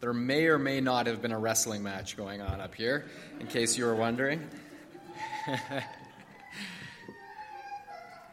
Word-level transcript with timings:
There 0.00 0.14
may 0.14 0.46
or 0.46 0.58
may 0.58 0.80
not 0.80 1.06
have 1.06 1.20
been 1.20 1.32
a 1.32 1.38
wrestling 1.38 1.82
match 1.82 2.16
going 2.16 2.40
on 2.40 2.58
up 2.62 2.74
here, 2.74 3.04
in 3.38 3.46
case 3.48 3.76
you 3.76 3.84
were 3.84 3.94
wondering. 3.94 4.48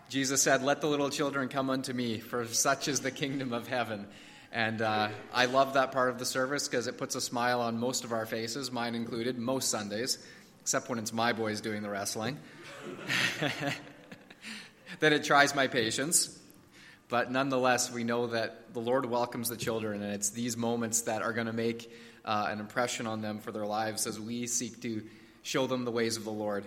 Jesus 0.10 0.42
said, 0.42 0.64
Let 0.64 0.80
the 0.80 0.88
little 0.88 1.10
children 1.10 1.50
come 1.50 1.70
unto 1.70 1.92
me, 1.92 2.20
for 2.20 2.46
such 2.46 2.88
is 2.88 3.02
the 3.02 3.12
kingdom 3.12 3.52
of 3.52 3.68
heaven. 3.68 4.08
And 4.54 4.82
uh, 4.82 5.09
I 5.34 5.45
love 5.45 5.73
that 5.73 5.91
part 5.91 6.09
of 6.09 6.20
the 6.20 6.25
service 6.25 6.70
because 6.70 6.88
it 6.88 6.98
puts 6.98 7.16
a 7.16 7.21
smile 7.21 7.59
on 7.59 7.77
most 7.77 8.05
of 8.05 8.13
our 8.13 8.25
faces, 8.25 8.71
mine 8.71 8.95
included, 8.95 9.38
most 9.38 9.70
Sundays, 9.70 10.25
except 10.61 10.88
when 10.88 10.99
it's 10.99 11.11
my 11.11 11.34
boys 11.34 11.59
doing 11.59 11.81
the 11.81 11.89
wrestling. 11.89 12.38
then 15.02 15.11
it 15.11 15.25
tries 15.25 15.54
my 15.54 15.68
patience. 15.68 16.37
But 17.10 17.32
nonetheless, 17.32 17.92
we 17.92 18.04
know 18.04 18.28
that 18.28 18.73
the 18.73 18.82
Lord 18.82 19.05
welcomes 19.05 19.48
the 19.48 19.55
children, 19.55 20.02
and 20.04 20.14
it's 20.14 20.30
these 20.30 20.58
moments 20.58 21.02
that 21.02 21.22
are 21.22 21.31
going 21.31 21.48
to 21.48 21.54
make 21.54 21.91
uh, 22.26 22.48
an 22.50 22.59
impression 22.59 23.08
on 23.08 23.22
them 23.22 23.40
for 23.40 23.54
their 23.54 23.66
lives 23.66 24.08
as 24.08 24.20
we 24.20 24.45
seek 24.45 24.81
to 24.81 25.04
show 25.41 25.67
them 25.67 25.86
the 25.86 25.91
ways 25.91 26.17
of 26.17 26.26
the 26.26 26.31
Lord. 26.31 26.66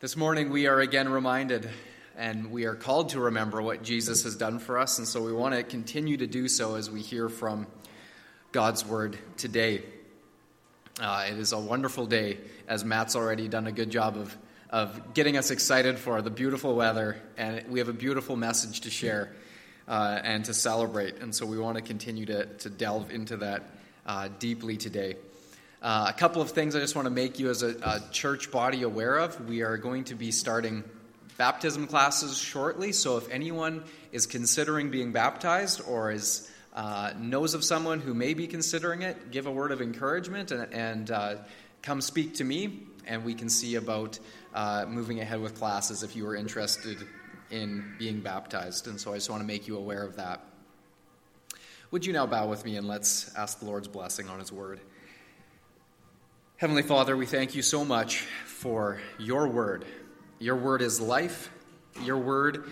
This 0.00 0.16
morning, 0.16 0.50
we 0.50 0.66
are 0.66 0.80
again 0.80 1.08
reminded 1.08 1.68
and 2.16 2.50
we 2.50 2.64
are 2.64 2.74
called 2.74 3.10
to 3.10 3.20
remember 3.20 3.62
what 3.62 3.82
Jesus 3.82 4.24
has 4.24 4.36
done 4.36 4.58
for 4.58 4.78
us, 4.78 4.98
and 4.98 5.06
so 5.06 5.22
we 5.22 5.32
want 5.32 5.54
to 5.54 5.62
continue 5.62 6.16
to 6.16 6.26
do 6.26 6.48
so 6.48 6.74
as 6.74 6.90
we 6.90 7.00
hear 7.00 7.28
from 7.28 7.66
God's 8.52 8.84
word 8.84 9.16
today. 9.36 9.82
Uh, 11.00 11.26
it 11.30 11.38
is 11.38 11.52
a 11.52 11.58
wonderful 11.58 12.04
day, 12.04 12.38
as 12.68 12.84
Matt's 12.84 13.14
already 13.14 13.48
done 13.48 13.66
a 13.68 13.72
good 13.72 13.90
job 13.90 14.16
of, 14.16 14.36
of 14.70 15.14
getting 15.14 15.36
us 15.36 15.50
excited 15.50 15.98
for 15.98 16.22
the 16.22 16.30
beautiful 16.30 16.76
weather, 16.76 17.16
and 17.36 17.66
we 17.68 17.80
have 17.80 17.88
a 17.88 17.92
beautiful 17.92 18.36
message 18.36 18.82
to 18.82 18.90
share 18.90 19.34
uh, 19.88 20.20
and 20.22 20.44
to 20.44 20.54
celebrate, 20.54 21.16
and 21.16 21.34
so 21.34 21.44
we 21.44 21.58
want 21.58 21.76
to 21.76 21.82
continue 21.82 22.24
to, 22.24 22.46
to 22.46 22.70
delve 22.70 23.10
into 23.10 23.36
that 23.36 23.64
uh, 24.06 24.28
deeply 24.38 24.76
today. 24.76 25.16
Uh, 25.82 26.06
a 26.08 26.12
couple 26.12 26.40
of 26.40 26.50
things 26.50 26.76
I 26.76 26.78
just 26.78 26.94
want 26.94 27.06
to 27.06 27.10
make 27.10 27.40
you 27.40 27.50
as 27.50 27.62
a, 27.62 27.70
a 27.82 28.00
church 28.12 28.52
body 28.52 28.82
aware 28.82 29.18
of. 29.18 29.48
We 29.48 29.62
are 29.62 29.76
going 29.76 30.04
to 30.04 30.14
be 30.14 30.30
starting 30.30 30.84
baptism 31.36 31.88
classes 31.88 32.38
shortly, 32.38 32.92
so 32.92 33.16
if 33.16 33.28
anyone 33.30 33.82
is 34.12 34.26
considering 34.26 34.90
being 34.90 35.10
baptized 35.10 35.82
or 35.88 36.12
is 36.12 36.48
uh, 36.74 37.12
knows 37.18 37.54
of 37.54 37.64
someone 37.64 37.98
who 37.98 38.14
may 38.14 38.34
be 38.34 38.46
considering 38.46 39.02
it, 39.02 39.32
give 39.32 39.46
a 39.46 39.50
word 39.50 39.72
of 39.72 39.82
encouragement 39.82 40.52
and, 40.52 40.72
and 40.72 41.10
uh, 41.10 41.34
come 41.82 42.00
speak 42.00 42.34
to 42.34 42.44
me, 42.44 42.80
and 43.06 43.24
we 43.24 43.34
can 43.34 43.48
see 43.48 43.74
about 43.74 44.20
uh, 44.54 44.84
moving 44.88 45.20
ahead 45.20 45.40
with 45.40 45.54
classes 45.56 46.02
if 46.02 46.16
you 46.16 46.26
are 46.26 46.34
interested 46.34 46.98
in 47.50 47.94
being 47.98 48.20
baptized. 48.20 48.86
And 48.86 49.00
so 49.00 49.12
I 49.12 49.16
just 49.16 49.30
want 49.30 49.42
to 49.42 49.46
make 49.46 49.68
you 49.68 49.76
aware 49.76 50.02
of 50.02 50.16
that. 50.16 50.44
Would 51.90 52.06
you 52.06 52.12
now 52.12 52.26
bow 52.26 52.46
with 52.46 52.64
me 52.64 52.76
and 52.76 52.86
let's 52.86 53.34
ask 53.36 53.58
the 53.58 53.64
Lord's 53.64 53.88
blessing 53.88 54.28
on 54.28 54.38
His 54.38 54.52
word? 54.52 54.80
Heavenly 56.56 56.82
Father, 56.82 57.16
we 57.16 57.26
thank 57.26 57.54
you 57.54 57.62
so 57.62 57.84
much 57.84 58.18
for 58.44 59.00
your 59.18 59.48
word. 59.48 59.84
Your 60.38 60.56
word 60.56 60.82
is 60.82 61.00
life. 61.00 61.50
Your 62.02 62.18
word 62.18 62.64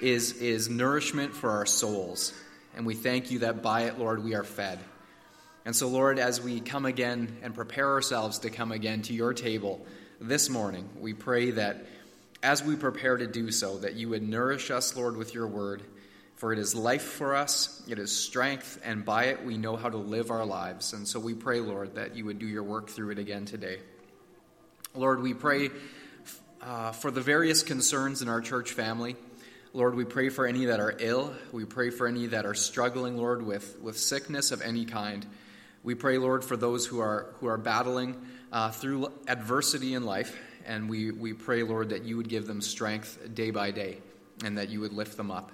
is, 0.00 0.32
is 0.40 0.68
nourishment 0.68 1.34
for 1.34 1.50
our 1.50 1.66
souls. 1.66 2.32
And 2.76 2.86
we 2.86 2.94
thank 2.94 3.30
you 3.30 3.40
that 3.40 3.62
by 3.62 3.82
it, 3.82 3.98
Lord, 3.98 4.24
we 4.24 4.34
are 4.34 4.44
fed. 4.44 4.78
And 5.64 5.74
so, 5.74 5.88
Lord, 5.88 6.18
as 6.18 6.40
we 6.40 6.60
come 6.60 6.86
again 6.86 7.38
and 7.42 7.54
prepare 7.54 7.90
ourselves 7.90 8.40
to 8.40 8.50
come 8.50 8.72
again 8.72 9.02
to 9.02 9.14
your 9.14 9.32
table 9.32 9.84
this 10.28 10.48
morning, 10.48 10.88
we 11.00 11.12
pray 11.12 11.50
that 11.52 11.84
as 12.42 12.62
we 12.62 12.76
prepare 12.76 13.16
to 13.16 13.26
do 13.26 13.50
so, 13.50 13.78
that 13.78 13.94
you 13.94 14.08
would 14.08 14.22
nourish 14.22 14.70
us, 14.70 14.96
Lord, 14.96 15.16
with 15.16 15.34
your 15.34 15.46
word. 15.46 15.82
For 16.36 16.52
it 16.52 16.58
is 16.58 16.74
life 16.74 17.02
for 17.02 17.34
us, 17.34 17.82
it 17.88 17.98
is 17.98 18.10
strength, 18.10 18.80
and 18.84 19.04
by 19.04 19.26
it 19.26 19.44
we 19.44 19.56
know 19.56 19.76
how 19.76 19.88
to 19.88 19.96
live 19.96 20.30
our 20.30 20.44
lives. 20.44 20.92
And 20.92 21.06
so 21.06 21.20
we 21.20 21.32
pray, 21.32 21.60
Lord, 21.60 21.94
that 21.94 22.16
you 22.16 22.24
would 22.24 22.38
do 22.38 22.46
your 22.46 22.62
work 22.62 22.90
through 22.90 23.10
it 23.10 23.18
again 23.18 23.44
today. 23.44 23.78
Lord, 24.94 25.22
we 25.22 25.32
pray 25.32 25.70
uh, 26.60 26.92
for 26.92 27.10
the 27.10 27.20
various 27.20 27.62
concerns 27.62 28.20
in 28.20 28.28
our 28.28 28.40
church 28.40 28.72
family. 28.72 29.16
Lord, 29.72 29.94
we 29.94 30.04
pray 30.04 30.28
for 30.28 30.46
any 30.46 30.66
that 30.66 30.80
are 30.80 30.94
ill. 30.98 31.34
We 31.52 31.64
pray 31.64 31.90
for 31.90 32.06
any 32.06 32.26
that 32.28 32.46
are 32.46 32.54
struggling, 32.54 33.16
Lord, 33.16 33.42
with, 33.42 33.78
with 33.80 33.98
sickness 33.98 34.52
of 34.52 34.60
any 34.62 34.84
kind. 34.86 35.24
We 35.84 35.94
pray, 35.94 36.16
Lord, 36.16 36.42
for 36.42 36.56
those 36.56 36.86
who 36.86 37.00
are, 37.00 37.26
who 37.40 37.46
are 37.46 37.58
battling 37.58 38.16
uh, 38.50 38.70
through 38.70 39.12
adversity 39.28 39.92
in 39.92 40.04
life. 40.04 40.34
And 40.66 40.88
we, 40.88 41.10
we 41.10 41.34
pray, 41.34 41.62
Lord, 41.62 41.90
that 41.90 42.04
you 42.04 42.16
would 42.16 42.28
give 42.28 42.46
them 42.46 42.62
strength 42.62 43.18
day 43.34 43.50
by 43.50 43.70
day 43.70 43.98
and 44.42 44.56
that 44.56 44.70
you 44.70 44.80
would 44.80 44.94
lift 44.94 45.18
them 45.18 45.30
up. 45.30 45.52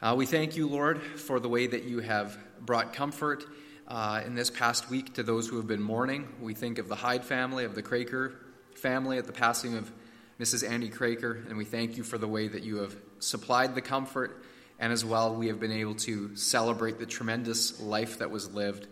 Uh, 0.00 0.14
we 0.16 0.24
thank 0.24 0.56
you, 0.56 0.68
Lord, 0.68 1.02
for 1.02 1.40
the 1.40 1.48
way 1.48 1.66
that 1.66 1.82
you 1.82 1.98
have 1.98 2.38
brought 2.60 2.92
comfort 2.92 3.44
uh, 3.88 4.22
in 4.24 4.36
this 4.36 4.50
past 4.50 4.88
week 4.88 5.14
to 5.14 5.24
those 5.24 5.48
who 5.48 5.56
have 5.56 5.66
been 5.66 5.82
mourning. 5.82 6.28
We 6.40 6.54
think 6.54 6.78
of 6.78 6.86
the 6.86 6.94
Hyde 6.94 7.24
family, 7.24 7.64
of 7.64 7.74
the 7.74 7.82
Craker 7.82 8.34
family 8.76 9.18
at 9.18 9.26
the 9.26 9.32
passing 9.32 9.76
of 9.76 9.90
Mrs. 10.38 10.68
Andy 10.68 10.90
Craker, 10.90 11.48
and 11.48 11.56
we 11.56 11.64
thank 11.64 11.96
you 11.96 12.04
for 12.04 12.18
the 12.18 12.28
way 12.28 12.46
that 12.46 12.62
you 12.62 12.76
have 12.76 12.94
supplied 13.18 13.74
the 13.74 13.80
comfort, 13.80 14.42
and 14.78 14.92
as 14.92 15.04
well, 15.04 15.34
we 15.34 15.48
have 15.48 15.58
been 15.58 15.72
able 15.72 15.94
to 15.94 16.36
celebrate 16.36 16.98
the 16.98 17.06
tremendous 17.06 17.80
life 17.80 18.18
that 18.18 18.30
was 18.30 18.52
lived. 18.52 18.86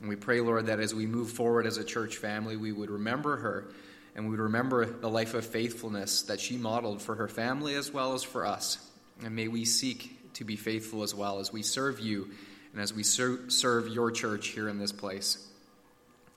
And 0.00 0.08
we 0.08 0.16
pray, 0.16 0.40
Lord, 0.40 0.66
that 0.66 0.80
as 0.80 0.94
we 0.94 1.06
move 1.06 1.30
forward 1.30 1.66
as 1.66 1.76
a 1.76 1.84
church 1.84 2.16
family, 2.16 2.56
we 2.56 2.72
would 2.72 2.90
remember 2.90 3.36
her 3.36 3.68
and 4.14 4.24
we 4.24 4.32
would 4.32 4.40
remember 4.40 4.84
the 4.84 5.08
life 5.08 5.34
of 5.34 5.46
faithfulness 5.46 6.22
that 6.22 6.40
she 6.40 6.56
modeled 6.56 7.00
for 7.00 7.14
her 7.14 7.28
family 7.28 7.74
as 7.74 7.92
well 7.92 8.14
as 8.14 8.22
for 8.22 8.46
us. 8.46 8.78
And 9.24 9.36
may 9.36 9.48
we 9.48 9.64
seek 9.64 10.34
to 10.34 10.44
be 10.44 10.56
faithful 10.56 11.02
as 11.02 11.14
well 11.14 11.38
as 11.38 11.52
we 11.52 11.62
serve 11.62 12.00
you 12.00 12.30
and 12.72 12.80
as 12.80 12.92
we 12.92 13.02
ser- 13.02 13.48
serve 13.48 13.88
your 13.88 14.10
church 14.10 14.48
here 14.48 14.68
in 14.68 14.78
this 14.78 14.92
place. 14.92 15.44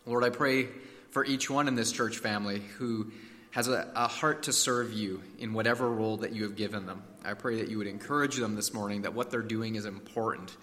Lord, 0.06 0.24
I 0.24 0.30
pray 0.30 0.68
for 1.12 1.26
each 1.26 1.50
one 1.50 1.68
in 1.68 1.76
this 1.76 1.92
church 1.92 2.18
family 2.18 2.62
who 2.78 3.12
has 3.52 3.68
a, 3.68 3.92
a, 3.96 4.08
heart 4.08 4.44
to 4.44 4.54
serve 4.54 4.94
you 4.94 5.22
in 5.38 5.54
whatever 5.54 5.90
role 5.90 6.18
that 6.18 6.34
you 6.34 6.44
have 6.44 6.56
given 6.56 6.86
them. 6.86 7.04
I 7.24 7.34
pray 7.34 7.58
that 7.58 7.70
you 7.70 7.78
would 7.80 7.88
encourage 7.88 8.38
them 8.38 8.56
this 8.56 8.74
morning 8.74 9.02
that 9.02 9.14
what 9.14 9.30
they're 9.30 9.42
doing 9.42 9.76
is 9.76 9.86
important, 9.86 10.56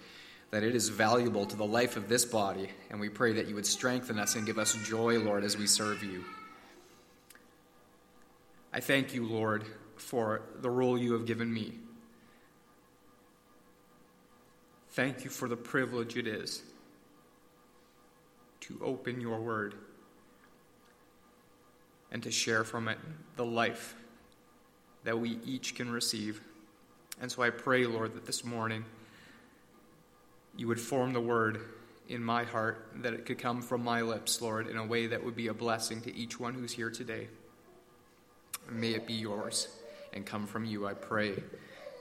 that 0.51 0.63
it 0.63 0.75
is 0.75 0.89
valuable 0.89 1.45
to 1.45 1.55
the 1.55 1.65
life 1.65 1.95
of 1.95 2.09
this 2.09 2.25
body, 2.25 2.69
and 2.89 2.99
we 2.99 3.09
pray 3.09 3.33
that 3.33 3.47
you 3.47 3.55
would 3.55 3.65
strengthen 3.65 4.17
us 4.17 4.35
and 4.35 4.45
give 4.45 4.57
us 4.57 4.73
joy, 4.83 5.19
Lord, 5.19 5.43
as 5.43 5.57
we 5.57 5.67
serve 5.67 6.03
you. 6.03 6.23
I 8.73 8.79
thank 8.79 9.13
you, 9.13 9.25
Lord, 9.25 9.63
for 9.95 10.41
the 10.61 10.69
role 10.69 10.97
you 10.97 11.13
have 11.13 11.25
given 11.25 11.53
me. 11.53 11.73
Thank 14.91 15.23
you 15.23 15.29
for 15.29 15.47
the 15.47 15.55
privilege 15.55 16.17
it 16.17 16.27
is 16.27 16.61
to 18.61 18.79
open 18.83 19.21
your 19.21 19.39
word 19.39 19.75
and 22.11 22.21
to 22.23 22.31
share 22.31 22.63
from 22.63 22.87
it 22.87 22.97
the 23.35 23.45
life 23.45 23.95
that 25.03 25.19
we 25.19 25.39
each 25.45 25.75
can 25.75 25.91
receive. 25.91 26.41
And 27.21 27.31
so 27.31 27.43
I 27.43 27.49
pray, 27.49 27.85
Lord, 27.85 28.15
that 28.15 28.25
this 28.25 28.43
morning 28.43 28.83
you 30.55 30.67
would 30.67 30.79
form 30.79 31.13
the 31.13 31.21
word 31.21 31.61
in 32.07 32.23
my 32.23 32.43
heart, 32.43 32.87
that 32.97 33.13
it 33.13 33.25
could 33.25 33.37
come 33.37 33.61
from 33.61 33.83
my 33.83 34.01
lips, 34.01 34.41
Lord, 34.41 34.67
in 34.67 34.77
a 34.77 34.85
way 34.85 35.07
that 35.07 35.23
would 35.23 35.35
be 35.35 35.47
a 35.47 35.53
blessing 35.53 36.01
to 36.01 36.15
each 36.15 36.39
one 36.39 36.55
who's 36.55 36.71
here 36.71 36.89
today. 36.89 37.27
May 38.69 38.91
it 38.91 39.07
be 39.07 39.13
yours 39.13 39.67
and 40.13 40.25
come 40.25 40.47
from 40.47 40.65
you, 40.65 40.87
I 40.87 40.93
pray. 40.93 41.33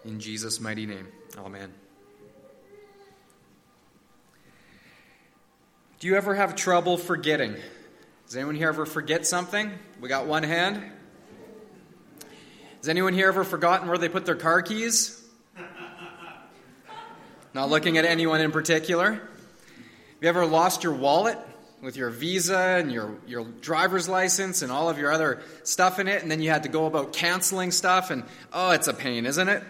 In 0.05 0.19
Jesus' 0.21 0.61
mighty 0.61 0.87
name. 0.87 1.09
Amen. 1.37 1.73
Do 6.01 6.07
you 6.07 6.17
ever 6.17 6.35
have 6.35 6.55
trouble 6.55 6.97
forgetting? 6.97 7.57
Does 8.27 8.37
anyone 8.37 8.55
here 8.55 8.69
ever 8.69 8.87
forget 8.87 9.27
something? 9.27 9.73
We 10.01 10.09
got 10.09 10.27
one 10.27 10.43
hand. 10.43 10.83
Has 12.79 12.89
anyone 12.89 13.13
here 13.13 13.29
ever 13.29 13.43
forgotten 13.43 13.89
where 13.89 13.99
they 13.99 14.09
put 14.09 14.25
their 14.25 14.37
car 14.37 14.63
keys? 14.63 15.18
Not 17.55 17.71
looking 17.71 17.97
at 17.99 18.05
anyone 18.05 18.41
in 18.41 18.53
particular. 18.53 19.13
Have 19.13 19.23
you 20.21 20.29
ever 20.29 20.47
lost 20.47 20.85
your 20.85 20.93
wallet 20.95 21.39
with 21.81 21.97
your 21.97 22.11
visa 22.11 22.59
and 22.59 22.93
your, 22.93 23.15
your 23.27 23.45
driver's 23.45 24.09
license 24.09 24.63
and 24.63 24.73
all 24.73 24.91
of 24.91 24.99
your 24.99 25.13
other 25.13 25.41
stuff 25.63 25.99
in 25.99 26.09
it, 26.09 26.23
and 26.23 26.31
then 26.31 26.43
you 26.43 26.51
had 26.51 26.65
to 26.65 26.69
go 26.69 26.87
about 26.87 27.13
canceling 27.13 27.71
stuff, 27.71 28.11
and 28.11 28.25
oh, 28.53 28.73
it's 28.73 28.89
a 28.89 28.95
pain, 28.95 29.27
isn't 29.27 29.49
it? 29.49 29.63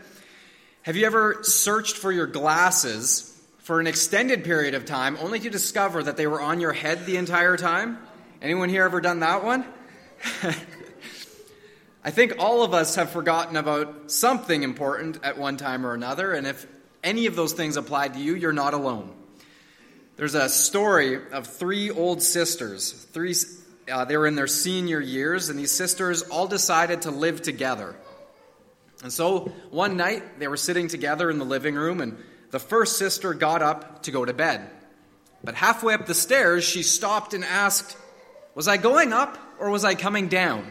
Have 0.83 0.97
you 0.97 1.07
ever 1.07 1.39
searched 1.43 1.97
for 1.97 2.11
your 2.11 2.27
glasses 2.27 3.37
for 3.59 3.79
an 3.79 3.87
extended 3.87 4.43
period 4.43 4.75
of 4.75 4.87
time 4.87 5.19
only 5.21 5.39
to 5.41 5.51
discover 5.51 6.03
that 6.03 6.17
they 6.17 6.27
were 6.27 6.41
on 6.41 6.61
your 6.61 6.73
head 6.73 7.05
the 7.05 7.17
entire 7.17 7.57
time? 7.57 7.99
Anyone 8.41 8.71
here 8.71 8.85
ever 8.85 9.01
done 9.01 9.21
that 9.21 9.45
one? 9.45 9.65
I 12.03 12.11
think 12.11 12.37
all 12.39 12.63
of 12.63 12.73
us 12.73 12.95
have 12.95 13.11
forgotten 13.11 13.57
about 13.57 14.11
something 14.11 14.63
important 14.63 15.19
at 15.23 15.37
one 15.37 15.59
time 15.59 15.85
or 15.85 15.93
another, 15.93 16.33
and 16.33 16.47
if 16.47 16.67
any 17.03 17.27
of 17.27 17.37
those 17.37 17.53
things 17.53 17.77
apply 17.77 18.09
to 18.09 18.19
you, 18.19 18.35
you're 18.35 18.53
not 18.53 18.75
alone. 18.75 19.13
There's 20.17 20.35
a 20.35 20.49
story 20.49 21.21
of 21.31 21.47
three 21.47 21.91
old 21.91 22.23
sisters. 22.23 22.93
Three, 22.93 23.35
uh, 23.91 24.05
they 24.05 24.17
were 24.17 24.27
in 24.27 24.35
their 24.35 24.49
senior 24.49 25.01
years, 25.01 25.49
and 25.49 25.59
these 25.59 25.71
sisters 25.71 26.23
all 26.23 26.49
decided 26.49 27.03
to 27.03 27.11
live 27.11 27.41
together. 27.41 27.95
And 29.03 29.13
so 29.13 29.53
one 29.71 29.97
night, 29.97 30.41
they 30.41 30.49
were 30.49 30.57
sitting 30.57 30.89
together 30.89 31.31
in 31.31 31.39
the 31.39 31.45
living 31.45 31.77
room, 31.77 32.01
and 32.01 32.17
the 32.51 32.59
first 32.59 32.99
sister 32.99 33.33
got 33.33 33.63
up 33.63 34.03
to 34.05 34.11
go 34.11 34.25
to 34.25 34.33
bed. 34.33 34.69
But 35.45 35.55
halfway 35.55 35.95
up 35.95 36.07
the 36.07 36.15
stairs, 36.15 36.65
she 36.65 36.83
stopped 36.83 37.33
and 37.33 37.45
asked, 37.45 37.97
Was 38.57 38.67
I 38.67 38.77
going 38.77 39.13
up 39.13 39.39
or 39.61 39.71
was 39.71 39.85
I 39.85 39.95
coming 39.95 40.29
down? 40.29 40.69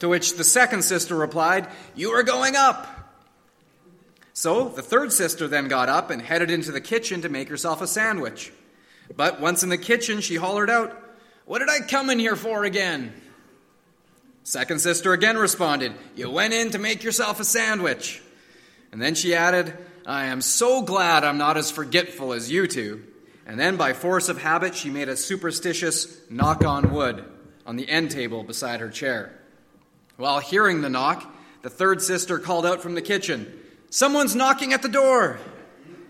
To 0.00 0.08
which 0.08 0.36
the 0.36 0.44
second 0.44 0.82
sister 0.82 1.14
replied, 1.14 1.68
You 1.94 2.12
are 2.12 2.22
going 2.22 2.56
up. 2.56 2.95
So 4.36 4.68
the 4.68 4.82
third 4.82 5.14
sister 5.14 5.48
then 5.48 5.66
got 5.66 5.88
up 5.88 6.10
and 6.10 6.20
headed 6.20 6.50
into 6.50 6.70
the 6.70 6.80
kitchen 6.80 7.22
to 7.22 7.30
make 7.30 7.48
herself 7.48 7.80
a 7.80 7.86
sandwich. 7.86 8.52
But 9.16 9.40
once 9.40 9.62
in 9.62 9.70
the 9.70 9.78
kitchen, 9.78 10.20
she 10.20 10.34
hollered 10.34 10.68
out, 10.68 10.94
What 11.46 11.60
did 11.60 11.70
I 11.70 11.80
come 11.80 12.10
in 12.10 12.18
here 12.18 12.36
for 12.36 12.62
again? 12.62 13.14
Second 14.44 14.82
sister 14.82 15.14
again 15.14 15.38
responded, 15.38 15.94
You 16.16 16.30
went 16.30 16.52
in 16.52 16.70
to 16.72 16.78
make 16.78 17.02
yourself 17.02 17.40
a 17.40 17.46
sandwich. 17.46 18.20
And 18.92 19.00
then 19.00 19.14
she 19.14 19.34
added, 19.34 19.72
I 20.04 20.26
am 20.26 20.42
so 20.42 20.82
glad 20.82 21.24
I'm 21.24 21.38
not 21.38 21.56
as 21.56 21.70
forgetful 21.70 22.34
as 22.34 22.52
you 22.52 22.66
two. 22.66 23.04
And 23.46 23.58
then, 23.58 23.78
by 23.78 23.94
force 23.94 24.28
of 24.28 24.42
habit, 24.42 24.74
she 24.74 24.90
made 24.90 25.08
a 25.08 25.16
superstitious 25.16 26.14
knock 26.28 26.62
on 26.62 26.92
wood 26.92 27.24
on 27.64 27.76
the 27.76 27.88
end 27.88 28.10
table 28.10 28.44
beside 28.44 28.80
her 28.80 28.90
chair. 28.90 29.40
While 30.18 30.40
hearing 30.40 30.82
the 30.82 30.90
knock, 30.90 31.24
the 31.62 31.70
third 31.70 32.02
sister 32.02 32.38
called 32.38 32.66
out 32.66 32.82
from 32.82 32.94
the 32.94 33.02
kitchen, 33.02 33.62
Someone's 33.96 34.36
knocking 34.36 34.74
at 34.74 34.82
the 34.82 34.90
door. 34.90 35.38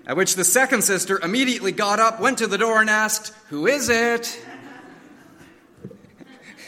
At 0.09 0.17
which 0.17 0.35
the 0.35 0.43
second 0.43 0.83
sister 0.83 1.21
immediately 1.21 1.71
got 1.71 2.01
up, 2.01 2.19
went 2.19 2.39
to 2.39 2.49
the 2.49 2.59
door, 2.59 2.81
and 2.81 2.91
asked, 2.91 3.33
Who 3.49 3.69
is 3.69 3.89
it? 3.89 4.45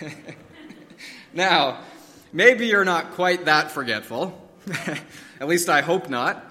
now, 1.35 1.81
maybe 2.33 2.69
you're 2.69 2.85
not 2.85 3.15
quite 3.15 3.47
that 3.47 3.73
forgetful. 3.73 4.49
at 5.41 5.49
least 5.49 5.69
I 5.69 5.81
hope 5.81 6.09
not. 6.09 6.45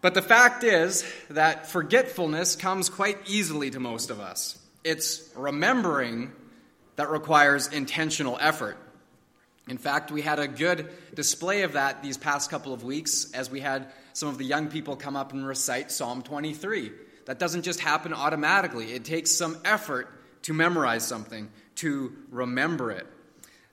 But 0.00 0.14
the 0.14 0.22
fact 0.22 0.64
is 0.64 1.04
that 1.30 1.68
forgetfulness 1.68 2.56
comes 2.56 2.88
quite 2.88 3.18
easily 3.28 3.70
to 3.70 3.78
most 3.78 4.10
of 4.10 4.18
us. 4.18 4.58
It's 4.82 5.30
remembering 5.36 6.32
that 6.96 7.08
requires 7.08 7.68
intentional 7.68 8.36
effort. 8.40 8.76
In 9.68 9.78
fact, 9.78 10.10
we 10.10 10.20
had 10.20 10.38
a 10.38 10.46
good 10.46 10.90
display 11.14 11.62
of 11.62 11.72
that 11.72 12.02
these 12.02 12.18
past 12.18 12.50
couple 12.50 12.72
of 12.72 12.84
weeks 12.84 13.32
as 13.32 13.50
we 13.50 13.60
had 13.60 13.86
some 14.12 14.28
of 14.28 14.36
the 14.36 14.44
young 14.44 14.68
people 14.68 14.94
come 14.94 15.16
up 15.16 15.32
and 15.32 15.46
recite 15.46 15.90
Psalm 15.90 16.22
23. 16.22 16.92
That 17.24 17.38
doesn't 17.38 17.62
just 17.62 17.80
happen 17.80 18.12
automatically, 18.12 18.92
it 18.92 19.04
takes 19.04 19.32
some 19.32 19.58
effort 19.64 20.08
to 20.42 20.52
memorize 20.52 21.06
something, 21.06 21.50
to 21.76 22.14
remember 22.30 22.90
it. 22.90 23.06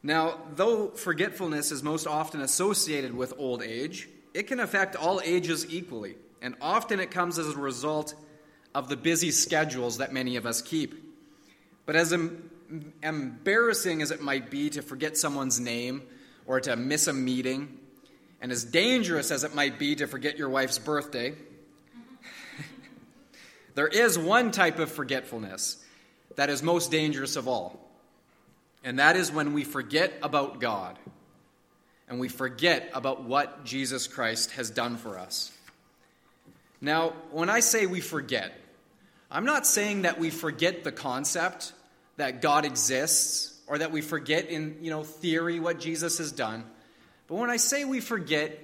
Now, 0.01 0.39
though 0.55 0.88
forgetfulness 0.88 1.71
is 1.71 1.83
most 1.83 2.07
often 2.07 2.41
associated 2.41 3.13
with 3.13 3.33
old 3.37 3.61
age, 3.61 4.07
it 4.33 4.44
can 4.44 4.61
affect 4.61 4.95
all 4.95 5.21
ages 5.23 5.65
equally, 5.69 6.15
and 6.41 6.55
often 6.61 6.99
it 7.01 7.11
comes 7.11 7.37
as 7.37 7.47
a 7.47 7.57
result 7.57 8.15
of 8.73 8.87
the 8.87 8.95
busy 8.95 9.31
schedules 9.31 9.97
that 9.97 10.13
many 10.13 10.37
of 10.37 10.45
us 10.45 10.61
keep. 10.61 10.95
But 11.85 11.97
as 11.97 12.13
embarrassing 13.03 14.01
as 14.01 14.12
it 14.12 14.21
might 14.21 14.50
be 14.50 14.69
to 14.71 14.81
forget 14.81 15.18
someone's 15.18 15.59
name 15.59 16.03
or 16.45 16.59
to 16.62 16.75
miss 16.75 17.07
a 17.07 17.13
meeting, 17.13 17.77
and 18.41 18.51
as 18.51 18.63
dangerous 18.63 19.31
as 19.31 19.44
it 19.44 19.53
might 19.53 19.77
be 19.77 19.95
to 19.95 20.07
forget 20.07 20.38
your 20.38 20.50
wife's 20.50 20.79
birthday, 20.79 21.33
there 23.75 23.88
is 23.88 24.18
one 24.18 24.51
type 24.51 24.79
of 24.79 24.91
forgetfulness 24.91 25.83
that 26.35 26.50
is 26.50 26.63
most 26.63 26.91
dangerous 26.91 27.35
of 27.35 27.47
all. 27.47 27.79
And 28.83 29.00
that 29.00 29.15
is 29.15 29.31
when 29.31 29.53
we 29.53 29.63
forget 29.63 30.13
about 30.23 30.59
God 30.59 30.97
and 32.07 32.19
we 32.19 32.27
forget 32.27 32.89
about 32.94 33.23
what 33.23 33.63
Jesus 33.63 34.07
Christ 34.07 34.51
has 34.51 34.69
done 34.69 34.97
for 34.97 35.18
us. 35.18 35.51
Now, 36.81 37.13
when 37.31 37.50
I 37.50 37.59
say 37.59 37.85
we 37.85 38.01
forget, 38.01 38.51
I'm 39.29 39.45
not 39.45 39.68
saying 39.68 40.01
that 40.01 40.19
we 40.19 40.31
forget 40.31 40.83
the 40.83 40.91
concept 40.91 41.73
that 42.21 42.41
God 42.41 42.65
exists 42.65 43.59
or 43.68 43.79
that 43.79 43.91
we 43.91 44.01
forget 44.01 44.50
in, 44.50 44.77
you 44.81 44.89
know, 44.89 45.03
theory 45.03 45.59
what 45.59 45.79
Jesus 45.79 46.18
has 46.19 46.31
done. 46.31 46.63
But 47.27 47.35
when 47.35 47.50
I 47.50 47.57
say 47.57 47.83
we 47.83 48.00
forget, 48.00 48.57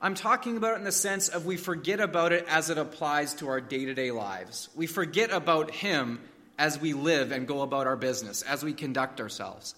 I'm 0.00 0.14
talking 0.14 0.56
about 0.56 0.74
it 0.74 0.78
in 0.78 0.84
the 0.84 0.92
sense 0.92 1.28
of 1.28 1.46
we 1.46 1.56
forget 1.56 2.00
about 2.00 2.32
it 2.32 2.44
as 2.48 2.70
it 2.70 2.78
applies 2.78 3.34
to 3.34 3.48
our 3.48 3.60
day-to-day 3.60 4.10
lives. 4.10 4.68
We 4.74 4.86
forget 4.86 5.30
about 5.30 5.70
him 5.70 6.20
as 6.58 6.80
we 6.80 6.92
live 6.92 7.32
and 7.32 7.46
go 7.46 7.62
about 7.62 7.86
our 7.86 7.96
business, 7.96 8.42
as 8.42 8.62
we 8.62 8.72
conduct 8.72 9.20
ourselves. 9.20 9.74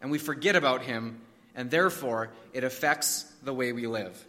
And 0.00 0.10
we 0.10 0.18
forget 0.18 0.56
about 0.56 0.82
him 0.82 1.20
and 1.54 1.70
therefore 1.70 2.30
it 2.52 2.64
affects 2.64 3.22
the 3.42 3.52
way 3.52 3.72
we 3.72 3.86
live. 3.86 4.24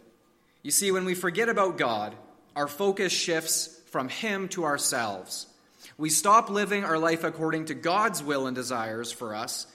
You 0.62 0.70
see, 0.70 0.92
when 0.92 1.04
we 1.04 1.14
forget 1.14 1.48
about 1.48 1.78
God, 1.78 2.14
our 2.56 2.68
focus 2.68 3.12
shifts 3.12 3.80
from 3.86 4.08
Him 4.08 4.48
to 4.48 4.64
ourselves. 4.64 5.46
We 5.96 6.10
stop 6.10 6.50
living 6.50 6.84
our 6.84 6.98
life 6.98 7.24
according 7.24 7.66
to 7.66 7.74
God's 7.74 8.22
will 8.22 8.46
and 8.46 8.54
desires 8.54 9.12
for 9.12 9.34
us, 9.34 9.66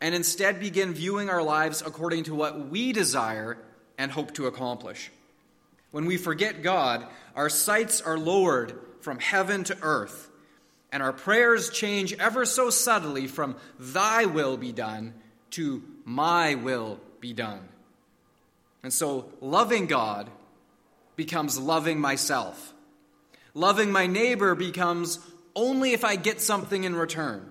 and 0.00 0.14
instead 0.14 0.60
begin 0.60 0.94
viewing 0.94 1.30
our 1.30 1.42
lives 1.42 1.82
according 1.84 2.24
to 2.24 2.34
what 2.34 2.68
we 2.68 2.92
desire 2.92 3.58
and 3.98 4.10
hope 4.10 4.34
to 4.34 4.46
accomplish. 4.46 5.10
When 5.90 6.06
we 6.06 6.16
forget 6.16 6.62
God, 6.62 7.06
our 7.34 7.48
sights 7.48 8.00
are 8.00 8.18
lowered 8.18 8.78
from 9.00 9.18
heaven 9.18 9.64
to 9.64 9.76
earth, 9.82 10.30
and 10.92 11.02
our 11.02 11.12
prayers 11.12 11.70
change 11.70 12.12
ever 12.14 12.44
so 12.44 12.70
subtly 12.70 13.26
from 13.26 13.56
Thy 13.78 14.26
will 14.26 14.56
be 14.56 14.72
done 14.72 15.14
to 15.50 15.82
my 16.04 16.54
will 16.54 17.00
be 17.20 17.32
done. 17.32 17.68
And 18.82 18.92
so, 18.92 19.30
loving 19.40 19.86
God 19.86 20.28
becomes 21.16 21.58
loving 21.58 22.00
myself. 22.00 22.74
Loving 23.54 23.92
my 23.92 24.06
neighbor 24.06 24.54
becomes 24.54 25.18
only 25.56 25.92
if 25.92 26.04
I 26.04 26.16
get 26.16 26.40
something 26.40 26.84
in 26.84 26.94
return. 26.94 27.50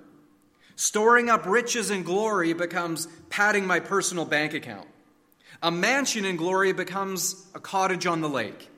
Storing 0.75 1.29
up 1.29 1.45
riches 1.45 1.89
and 1.89 2.03
glory 2.03 2.53
becomes 2.53 3.07
padding 3.29 3.65
my 3.65 3.79
personal 3.79 4.25
bank 4.25 4.53
account. 4.53 4.88
A 5.61 5.71
mansion 5.71 6.25
in 6.25 6.35
glory 6.35 6.73
becomes 6.73 7.47
a 7.53 7.59
cottage 7.59 8.05
on 8.05 8.21
the 8.21 8.29
lake. 8.29 8.69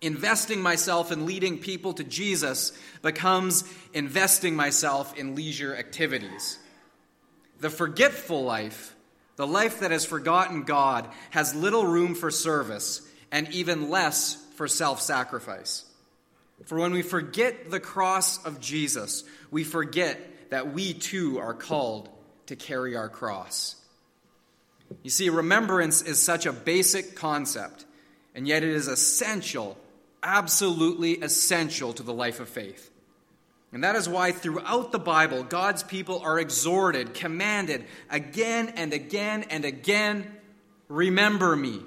Investing 0.00 0.60
myself 0.60 1.10
in 1.10 1.26
leading 1.26 1.58
people 1.58 1.92
to 1.94 2.04
Jesus 2.04 2.76
becomes 3.02 3.64
investing 3.94 4.54
myself 4.54 5.16
in 5.16 5.34
leisure 5.34 5.76
activities. 5.76 6.58
The 7.60 7.70
forgetful 7.70 8.44
life, 8.44 8.94
the 9.36 9.46
life 9.46 9.80
that 9.80 9.90
has 9.90 10.04
forgotten 10.04 10.64
God, 10.64 11.08
has 11.30 11.54
little 11.54 11.86
room 11.86 12.14
for 12.14 12.30
service 12.30 13.02
and 13.32 13.50
even 13.52 13.88
less 13.88 14.34
for 14.56 14.68
self 14.68 15.00
sacrifice. 15.00 15.84
For 16.64 16.78
when 16.78 16.92
we 16.92 17.02
forget 17.02 17.70
the 17.70 17.80
cross 17.80 18.44
of 18.44 18.60
Jesus, 18.60 19.24
we 19.50 19.62
forget 19.62 20.50
that 20.50 20.72
we 20.72 20.94
too 20.94 21.38
are 21.38 21.54
called 21.54 22.08
to 22.46 22.56
carry 22.56 22.96
our 22.96 23.08
cross. 23.08 23.76
You 25.02 25.10
see, 25.10 25.30
remembrance 25.30 26.02
is 26.02 26.22
such 26.22 26.46
a 26.46 26.52
basic 26.52 27.16
concept, 27.16 27.84
and 28.34 28.46
yet 28.46 28.62
it 28.62 28.70
is 28.70 28.88
essential, 28.88 29.76
absolutely 30.22 31.14
essential 31.14 31.92
to 31.92 32.02
the 32.02 32.12
life 32.12 32.40
of 32.40 32.48
faith. 32.48 32.90
And 33.72 33.84
that 33.84 33.96
is 33.96 34.08
why 34.08 34.32
throughout 34.32 34.92
the 34.92 34.98
Bible, 34.98 35.42
God's 35.42 35.82
people 35.82 36.20
are 36.20 36.38
exhorted, 36.38 37.14
commanded 37.14 37.84
again 38.08 38.72
and 38.76 38.92
again 38.92 39.44
and 39.50 39.64
again 39.64 40.32
remember 40.88 41.54
me. 41.54 41.82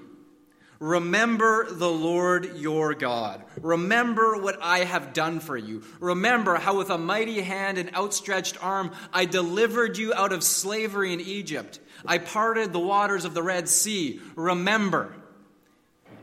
Remember 0.80 1.70
the 1.70 1.90
Lord 1.90 2.56
your 2.56 2.94
God. 2.94 3.44
Remember 3.62 4.38
what 4.42 4.60
I 4.62 4.80
have 4.80 5.14
done 5.14 5.42
for 5.42 5.58
you. 5.58 5.84
Remember 6.00 6.56
how, 6.56 6.78
with 6.78 6.90
a 6.90 6.98
mighty 6.98 7.42
hand 7.42 7.78
and 7.78 7.94
outstretched 7.94 8.64
arm, 8.64 8.92
I 9.12 9.26
delivered 9.26 9.98
you 9.98 10.14
out 10.14 10.32
of 10.32 10.44
slavery 10.44 11.12
in 11.12 11.20
Egypt. 11.20 11.80
I 12.06 12.18
parted 12.18 12.72
the 12.72 12.80
waters 12.80 13.26
of 13.26 13.34
the 13.34 13.44
Red 13.44 13.68
Sea. 13.68 14.22
Remember. 14.36 15.14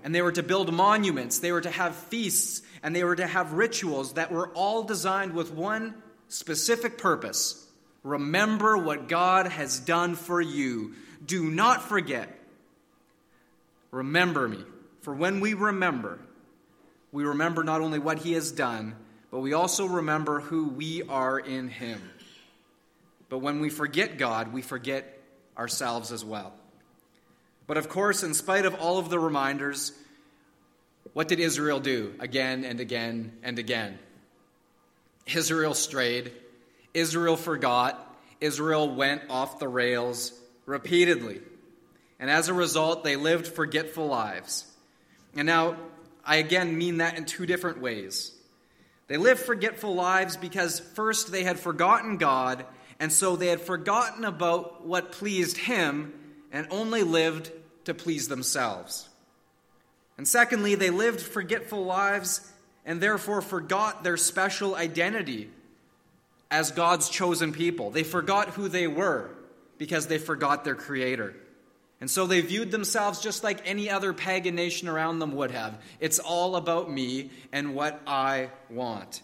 And 0.03 0.15
they 0.15 0.23
were 0.23 0.33
to 0.33 0.43
build 0.43 0.73
monuments, 0.73 1.41
they 1.41 1.53
were 1.53 1.61
to 1.61 1.71
have 1.71 1.95
feasts, 1.95 2.63
and 2.83 2.95
they 2.95 3.05
were 3.05 3.17
to 3.17 3.27
have 3.27 3.53
rituals 3.53 4.15
that 4.15 4.33
were 4.33 4.49
all 4.49 4.85
designed 4.85 5.35
with 5.35 5.53
one 5.53 5.95
specific 6.29 6.97
purpose 6.97 7.67
remember 8.07 8.79
what 8.79 9.09
God 9.09 9.49
has 9.49 9.81
done 9.81 10.15
for 10.15 10.41
you. 10.41 10.95
Do 11.25 11.51
not 11.51 11.83
forget. 11.83 12.29
Remember 13.97 14.47
me. 14.47 14.63
For 15.01 15.15
when 15.15 15.41
we 15.41 15.55
remember, 15.55 16.19
we 17.13 17.25
remember 17.25 17.65
not 17.65 17.81
only 17.81 17.99
what 17.99 18.19
He 18.19 18.35
has 18.35 18.53
done, 18.53 18.95
but 19.31 19.41
we 19.41 19.55
also 19.55 19.87
remember 19.87 20.41
who 20.41 20.69
we 20.69 21.03
are 21.05 21.39
in 21.39 21.69
Him. 21.69 22.03
But 23.31 23.39
when 23.39 23.61
we 23.61 23.71
forget 23.71 24.19
God, 24.19 24.53
we 24.53 24.61
forget 24.61 25.19
ourselves 25.57 26.13
as 26.13 26.23
well. 26.23 26.53
But 27.67 27.79
of 27.79 27.89
course, 27.89 28.23
in 28.23 28.35
spite 28.35 28.67
of 28.67 28.75
all 28.75 28.99
of 28.99 29.09
the 29.09 29.19
reminders, 29.19 29.93
what 31.15 31.27
did 31.27 31.41
Israel 31.41 31.81
do 31.81 32.15
again 32.21 32.65
and 32.65 32.81
again 32.81 33.33
and 33.43 33.59
again? 33.59 33.99
Israel 35.25 35.73
strayed. 35.73 36.33
Israel 36.93 37.39
forgot. 37.39 38.15
Israel 38.43 38.95
went 38.95 39.23
off 39.31 39.59
the 39.59 39.69
rails 39.69 40.39
repeatedly. 40.67 41.41
And 42.19 42.31
as 42.31 42.49
a 42.49 42.55
result, 42.55 43.05
they 43.05 43.17
lived 43.17 43.47
forgetful 43.47 44.07
lives. 44.07 44.65
And 45.35 45.47
now, 45.47 45.77
I 46.25 46.37
again 46.37 46.77
mean 46.77 46.99
that 46.99 47.17
in 47.17 47.25
two 47.25 47.47
different 47.47 47.81
ways. 47.81 48.33
They 49.09 49.17
lived 49.17 49.41
forgetful 49.41 49.95
lives 49.95 50.37
because 50.37 50.81
first 50.81 51.31
they 51.31 51.45
had 51.45 51.61
forgotten 51.61 52.17
God, 52.17 52.65
and 52.99 53.13
so 53.13 53.37
they 53.37 53.49
had 53.49 53.61
forgotten 53.61 54.25
about 54.25 54.85
what 54.85 55.13
pleased 55.13 55.57
Him 55.57 56.13
and 56.51 56.67
only 56.71 57.03
lived 57.03 57.53
to 57.85 57.95
please 57.95 58.29
themselves. 58.29 59.09
And 60.19 60.27
secondly, 60.27 60.75
they 60.75 60.91
lived 60.91 61.21
forgetful 61.21 61.85
lives 61.85 62.53
and 62.85 63.01
therefore 63.01 63.43
forgot 63.43 64.03
their 64.03 64.17
special 64.17 64.75
identity 64.75 65.51
as 66.51 66.71
God's 66.71 67.09
chosen 67.09 67.53
people. 67.53 67.91
They 67.91 68.05
forgot 68.05 68.51
who 68.51 68.69
they 68.69 68.87
were 68.87 69.31
because 69.79 70.07
they 70.07 70.19
forgot 70.19 70.65
their 70.65 70.75
Creator. 70.75 71.37
And 72.01 72.11
so 72.11 72.27
they 72.27 72.41
viewed 72.43 72.71
themselves 72.71 73.21
just 73.21 73.43
like 73.43 73.63
any 73.65 73.89
other 73.89 74.13
pagan 74.13 74.55
nation 74.55 74.89
around 74.89 75.19
them 75.19 75.35
would 75.37 75.51
have. 75.51 75.81
It's 75.99 76.19
all 76.19 76.57
about 76.57 76.91
me 76.91 77.31
and 77.53 77.75
what 77.75 78.01
I 78.07 78.51
want. 78.69 79.23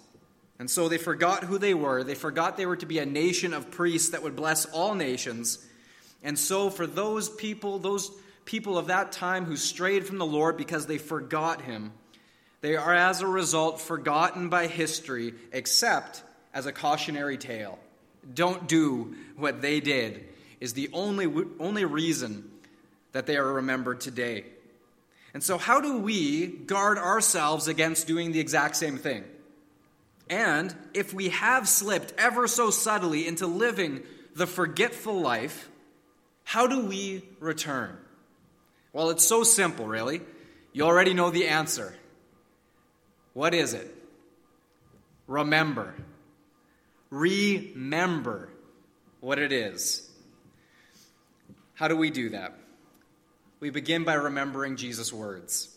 And 0.58 0.70
so 0.70 0.88
they 0.88 0.96
forgot 0.96 1.44
who 1.44 1.58
they 1.58 1.74
were. 1.74 2.02
They 2.02 2.14
forgot 2.14 2.56
they 2.56 2.66
were 2.66 2.76
to 2.76 2.86
be 2.86 2.98
a 2.98 3.06
nation 3.06 3.52
of 3.52 3.70
priests 3.70 4.10
that 4.10 4.22
would 4.22 4.36
bless 4.36 4.64
all 4.64 4.94
nations. 4.94 5.58
And 6.22 6.38
so, 6.38 6.70
for 6.70 6.86
those 6.86 7.28
people, 7.28 7.80
those 7.80 8.10
people 8.44 8.78
of 8.78 8.86
that 8.86 9.12
time 9.12 9.44
who 9.44 9.56
strayed 9.56 10.06
from 10.06 10.18
the 10.18 10.26
Lord 10.26 10.56
because 10.56 10.86
they 10.86 10.98
forgot 10.98 11.62
Him, 11.62 11.92
they 12.60 12.76
are 12.76 12.94
as 12.94 13.20
a 13.20 13.26
result 13.26 13.80
forgotten 13.80 14.50
by 14.50 14.68
history, 14.68 15.34
except 15.50 16.22
as 16.54 16.66
a 16.66 16.72
cautionary 16.72 17.38
tale. 17.38 17.78
Don't 18.32 18.68
do 18.68 19.16
what 19.36 19.62
they 19.62 19.80
did, 19.80 20.28
is 20.60 20.74
the 20.74 20.90
only, 20.92 21.26
only 21.58 21.84
reason 21.84 22.51
that 23.12 23.26
they 23.26 23.36
are 23.36 23.52
remembered 23.52 24.00
today. 24.00 24.44
And 25.34 25.42
so, 25.42 25.56
how 25.56 25.80
do 25.80 25.98
we 25.98 26.46
guard 26.46 26.98
ourselves 26.98 27.68
against 27.68 28.06
doing 28.06 28.32
the 28.32 28.40
exact 28.40 28.76
same 28.76 28.98
thing? 28.98 29.24
And 30.28 30.74
if 30.94 31.14
we 31.14 31.30
have 31.30 31.68
slipped 31.68 32.14
ever 32.18 32.46
so 32.46 32.70
subtly 32.70 33.26
into 33.26 33.46
living 33.46 34.02
the 34.34 34.46
forgetful 34.46 35.20
life, 35.20 35.68
how 36.44 36.66
do 36.66 36.86
we 36.86 37.22
return? 37.40 37.96
Well, 38.92 39.10
it's 39.10 39.26
so 39.26 39.42
simple, 39.42 39.86
really. 39.86 40.20
You 40.72 40.84
already 40.84 41.14
know 41.14 41.30
the 41.30 41.48
answer. 41.48 41.94
What 43.32 43.54
is 43.54 43.74
it? 43.74 43.94
Remember. 45.26 45.94
Remember 47.10 48.48
what 49.20 49.38
it 49.38 49.52
is. 49.52 50.10
How 51.74 51.88
do 51.88 51.96
we 51.96 52.10
do 52.10 52.30
that? 52.30 52.54
We 53.62 53.70
begin 53.70 54.02
by 54.02 54.14
remembering 54.14 54.74
Jesus' 54.74 55.12
words. 55.12 55.68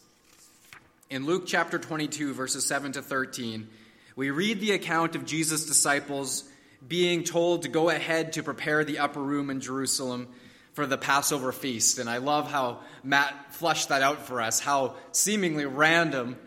In 1.11 1.27
Luke 1.27 1.43
chapter 1.45 1.77
22, 1.77 2.33
verses 2.33 2.65
7 2.65 2.93
to 2.93 3.03
13, 3.03 3.67
we 4.15 4.31
read 4.31 4.59
the 4.59 4.71
account 4.71 5.15
of 5.15 5.23
Jesus' 5.23 5.67
disciples 5.67 6.45
being 6.87 7.23
told 7.23 7.61
to 7.61 7.67
go 7.67 7.91
ahead 7.91 8.33
to 8.33 8.41
prepare 8.41 8.83
the 8.83 8.97
upper 8.97 9.21
room 9.21 9.51
in 9.51 9.61
Jerusalem 9.61 10.29
for 10.73 10.87
the 10.87 10.97
Passover 10.97 11.51
feast. 11.51 11.99
And 11.99 12.09
I 12.09 12.17
love 12.17 12.49
how 12.49 12.79
Matt 13.03 13.53
flushed 13.53 13.89
that 13.89 14.01
out 14.01 14.25
for 14.25 14.41
us, 14.41 14.59
how 14.59 14.95
seemingly 15.11 15.67
random 15.67 16.37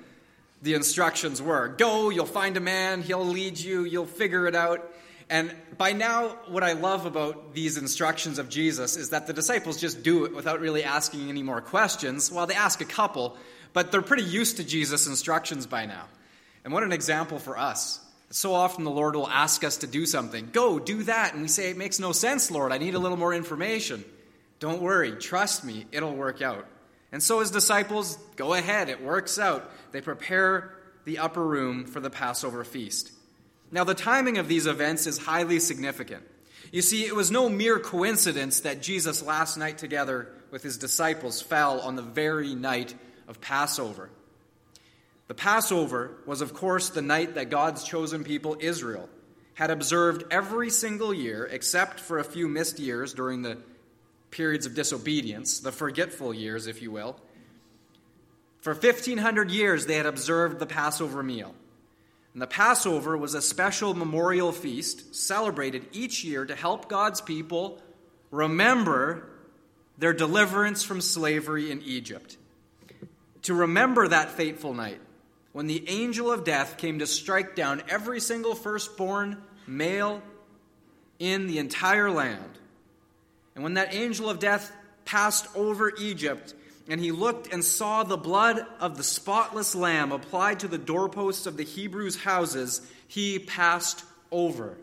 the 0.63 0.75
instructions 0.75 1.41
were. 1.41 1.69
Go, 1.69 2.11
you'll 2.11 2.27
find 2.27 2.57
a 2.57 2.61
man, 2.61 3.01
he'll 3.01 3.25
lead 3.25 3.61
you, 3.61 3.85
you'll 3.85 4.07
figure 4.07 4.49
it 4.49 4.57
out. 4.57 4.93
And 5.31 5.55
by 5.77 5.93
now, 5.93 6.29
what 6.49 6.63
I 6.63 6.73
love 6.73 7.05
about 7.05 7.53
these 7.53 7.77
instructions 7.77 8.39
of 8.39 8.49
Jesus 8.49 8.97
is 8.97 9.11
that 9.11 9.27
the 9.27 9.33
disciples 9.33 9.77
just 9.79 10.03
do 10.03 10.25
it 10.25 10.35
without 10.35 10.61
really 10.61 10.85
asking 10.85 11.29
any 11.29 11.43
more 11.43 11.61
questions. 11.61 12.33
Well, 12.33 12.47
they 12.47 12.55
ask 12.55 12.81
a 12.81 12.87
couple, 12.87 13.37
but 13.75 13.93
they're 13.93 14.01
pretty 14.01 14.25
used 14.25 14.57
to 14.57 14.65
Jesus' 14.65 15.07
instructions 15.07 15.67
by 15.67 15.85
now. 15.85 16.07
And 16.65 16.73
what 16.73 16.83
an 16.83 16.93
example 16.93 17.39
for 17.39 17.59
us. 17.59 18.01
So 18.31 18.55
often 18.55 18.85
the 18.85 18.91
Lord 18.91 19.17
will 19.17 19.29
ask 19.29 19.65
us 19.65 19.79
to 19.79 19.87
do 19.87 20.07
something. 20.07 20.51
Go, 20.53 20.79
do 20.79 21.03
that. 21.05 21.33
And 21.33 21.43
we 21.43 21.49
say, 21.49 21.71
It 21.71 21.77
makes 21.77 21.99
no 21.99 22.13
sense, 22.13 22.51
Lord. 22.51 22.73
I 22.73 22.79
need 22.79 22.95
a 22.95 22.99
little 22.99 23.17
more 23.17 23.35
information. 23.35 24.05
Don't 24.61 24.83
worry, 24.83 25.13
trust 25.13 25.65
me, 25.65 25.87
it'll 25.93 26.15
work 26.15 26.43
out. 26.43 26.67
And 27.13 27.23
so 27.23 27.41
his 27.41 27.51
disciples 27.51 28.17
go 28.37 28.55
ahead, 28.55 28.89
it 28.89 29.03
works 29.03 29.39
out. 29.39 29.71
They 29.93 30.01
prepare 30.01 30.75
the 31.05 31.19
upper 31.19 31.45
room 31.45 31.87
for 31.87 32.01
the 32.01 32.11
Passover 32.11 32.65
feast. 32.65 33.13
Now, 33.71 33.85
the 33.85 33.95
timing 33.95 34.39
of 34.39 34.49
these 34.49 34.67
events 34.67 35.07
is 35.07 35.19
highly 35.19 35.61
significant. 35.61 36.25
You 36.73 36.83
see, 36.83 37.05
it 37.05 37.15
was 37.15 37.31
no 37.31 37.49
mere 37.49 37.79
coincidence 37.79 38.61
that 38.61 38.83
Jesus' 38.83 39.23
last 39.23 39.57
night 39.57 39.79
together 39.79 40.29
with 40.51 40.63
his 40.63 40.79
disciples 40.79 41.41
fell 41.41 41.81
on 41.81 41.97
the 41.97 42.03
very 42.03 42.55
night 42.55 42.95
of 43.27 43.41
Passover. 43.41 44.11
The 45.29 45.35
Passover 45.35 46.13
was, 46.27 46.41
of 46.41 46.55
course, 46.55 46.89
the 46.89 47.03
night 47.03 47.35
that 47.35 47.51
God's 47.51 47.85
chosen 47.85 48.25
people, 48.25 48.57
Israel, 48.61 49.09
had 49.55 49.71
observed 49.71 50.25
every 50.31 50.71
single 50.71 51.13
year, 51.13 51.45
except 51.45 52.01
for 52.01 52.19
a 52.19 52.25
few 52.25 52.49
missed 52.49 52.79
years 52.79 53.13
during 53.13 53.43
the 53.43 53.59
periods 54.31 54.67
of 54.67 54.75
disobedience, 54.75 55.61
the 55.61 55.73
forgetful 55.73 56.33
years, 56.33 56.67
if 56.67 56.81
you 56.81 56.91
will. 56.91 57.19
For 58.61 58.73
1,500 58.73 59.51
years, 59.51 59.87
they 59.87 59.97
had 59.97 60.07
observed 60.07 60.59
the 60.59 60.67
Passover 60.67 61.23
meal. 61.23 61.55
And 62.39 62.43
the 62.45 62.47
Passover 62.47 63.17
was 63.17 63.35
a 63.35 63.43
special 63.43 63.95
memorial 63.95 64.53
feast 64.53 65.13
celebrated 65.13 65.85
each 65.91 66.23
year 66.23 66.47
to 66.47 66.55
help 66.55 66.89
God's 66.89 67.21
people 67.21 67.83
remember 68.31 69.29
their 69.99 70.13
deliverance 70.13 70.85
from 70.85 71.01
slavery 71.01 71.73
in 71.73 71.83
Egypt. 71.83 72.37
To 73.43 73.55
remember 73.55 74.07
that 74.07 74.31
fateful 74.31 74.73
night 74.73 75.01
when 75.51 75.67
the 75.67 75.89
angel 75.89 76.31
of 76.31 76.45
death 76.45 76.79
came 76.79 77.01
to 77.01 77.09
strike 77.09 77.57
down 77.57 77.83
every 77.89 78.21
single 78.21 78.55
firstborn 78.55 79.43
male 79.67 80.23
in 81.19 81.49
the 81.49 81.59
entire 81.59 82.09
land 82.09 82.57
and 83.57 83.65
when 83.65 83.75
that 83.75 83.93
angel 83.93 84.31
of 84.31 84.39
death 84.39 84.71
passed 85.05 85.49
over 85.57 85.93
Egypt, 85.99 86.55
and 86.89 87.01
he 87.01 87.13
looked 87.13 87.53
and 87.53 87.63
saw 87.63 88.03
the 88.03 88.17
blood 88.17 88.65
of 88.81 88.97
the 88.97 89.03
spotless 89.03 89.75
lamb 89.75 90.11
applied 90.11 90.61
to 90.61 90.69
the 90.69 90.79
doorposts 90.79 91.47
of 91.47 91.57
the 91.57 91.65
Hebrews' 91.65 92.17
houses, 92.17 92.81
he 93.07 93.39
passed 93.39 94.05
over. 94.33 94.79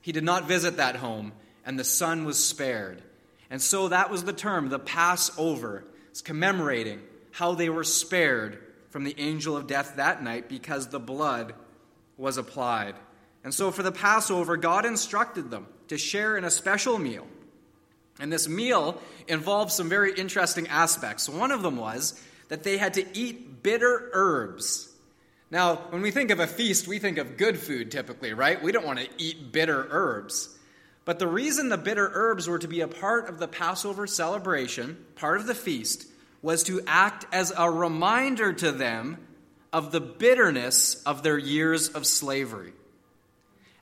He 0.00 0.12
did 0.12 0.24
not 0.24 0.48
visit 0.48 0.78
that 0.78 0.96
home, 0.96 1.32
and 1.64 1.78
the 1.78 1.84
son 1.84 2.24
was 2.24 2.44
spared. 2.44 3.02
And 3.50 3.62
so 3.62 3.88
that 3.88 4.10
was 4.10 4.24
the 4.24 4.32
term, 4.32 4.68
the 4.68 4.78
Passover. 4.78 5.84
It's 6.10 6.22
commemorating 6.22 7.00
how 7.30 7.54
they 7.54 7.68
were 7.68 7.84
spared 7.84 8.58
from 8.90 9.04
the 9.04 9.14
angel 9.18 9.56
of 9.56 9.68
death 9.68 9.94
that 9.96 10.22
night 10.22 10.48
because 10.48 10.88
the 10.88 10.98
blood 10.98 11.54
was 12.16 12.36
applied. 12.36 12.96
And 13.44 13.54
so 13.54 13.70
for 13.70 13.82
the 13.82 13.92
Passover, 13.92 14.56
God 14.56 14.84
instructed 14.84 15.50
them 15.50 15.66
to 15.88 15.96
share 15.96 16.36
in 16.36 16.44
a 16.44 16.50
special 16.50 16.98
meal 16.98 17.26
and 18.20 18.32
this 18.32 18.48
meal 18.48 19.00
involved 19.28 19.72
some 19.72 19.88
very 19.88 20.12
interesting 20.14 20.68
aspects. 20.68 21.28
One 21.28 21.50
of 21.50 21.62
them 21.62 21.76
was 21.76 22.20
that 22.48 22.62
they 22.62 22.78
had 22.78 22.94
to 22.94 23.18
eat 23.18 23.62
bitter 23.62 24.10
herbs. 24.12 24.88
Now, 25.50 25.76
when 25.90 26.02
we 26.02 26.10
think 26.10 26.30
of 26.30 26.38
a 26.38 26.46
feast, 26.46 26.86
we 26.86 26.98
think 26.98 27.18
of 27.18 27.36
good 27.36 27.58
food 27.58 27.90
typically, 27.90 28.34
right? 28.34 28.62
We 28.62 28.72
don't 28.72 28.86
want 28.86 29.00
to 29.00 29.08
eat 29.18 29.52
bitter 29.52 29.86
herbs. 29.90 30.56
But 31.04 31.18
the 31.18 31.26
reason 31.26 31.68
the 31.68 31.78
bitter 31.78 32.08
herbs 32.12 32.48
were 32.48 32.58
to 32.58 32.68
be 32.68 32.82
a 32.82 32.88
part 32.88 33.28
of 33.28 33.38
the 33.38 33.48
Passover 33.48 34.06
celebration, 34.06 34.96
part 35.16 35.40
of 35.40 35.46
the 35.46 35.54
feast, 35.54 36.06
was 36.42 36.62
to 36.64 36.82
act 36.86 37.26
as 37.32 37.52
a 37.56 37.70
reminder 37.70 38.52
to 38.52 38.70
them 38.70 39.18
of 39.72 39.92
the 39.92 40.00
bitterness 40.00 41.02
of 41.04 41.22
their 41.22 41.38
years 41.38 41.88
of 41.88 42.06
slavery. 42.06 42.72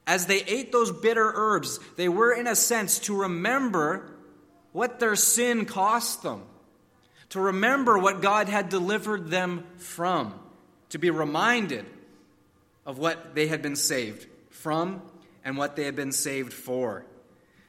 As 0.07 0.27
they 0.27 0.43
ate 0.43 0.73
those 0.73 0.91
bitter 0.91 1.31
herbs, 1.35 1.81
they 1.97 2.09
were, 2.09 2.33
in 2.33 2.47
a 2.47 2.57
sense, 2.57 2.99
to 3.01 3.15
remember 3.15 4.11
what 4.73 5.01
their 5.01 5.17
sin 5.17 5.65
cost 5.65 6.23
them, 6.23 6.43
to 7.31 7.41
remember 7.41 7.99
what 7.99 8.23
God 8.23 8.49
had 8.49 8.69
delivered 8.69 9.29
them 9.29 9.65
from, 9.77 10.35
to 10.91 10.99
be 10.99 11.11
reminded 11.11 11.85
of 12.87 12.99
what 12.99 13.35
they 13.35 13.47
had 13.47 13.61
been 13.61 13.77
saved 13.77 14.27
from 14.51 15.03
and 15.45 15.57
what 15.57 15.77
they 15.77 15.85
had 15.85 15.95
been 15.97 16.13
saved 16.13 16.53
for. 16.53 17.05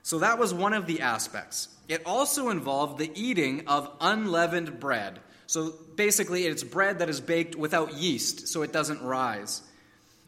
So 0.04 0.20
that 0.20 0.40
was 0.40 0.54
one 0.54 0.74
of 0.74 0.88
the 0.88 1.02
aspects. 1.02 1.68
It 1.88 2.06
also 2.06 2.50
involved 2.50 2.98
the 2.98 3.12
eating 3.16 3.68
of 3.68 3.92
unleavened 4.00 4.80
bread. 4.80 5.20
So 5.48 5.74
basically, 5.96 6.46
it's 6.46 6.64
bread 6.64 7.00
that 7.00 7.10
is 7.10 7.20
baked 7.20 7.56
without 7.56 7.94
yeast, 7.94 8.48
so 8.48 8.62
it 8.62 8.72
doesn't 8.72 9.02
rise. 9.02 9.62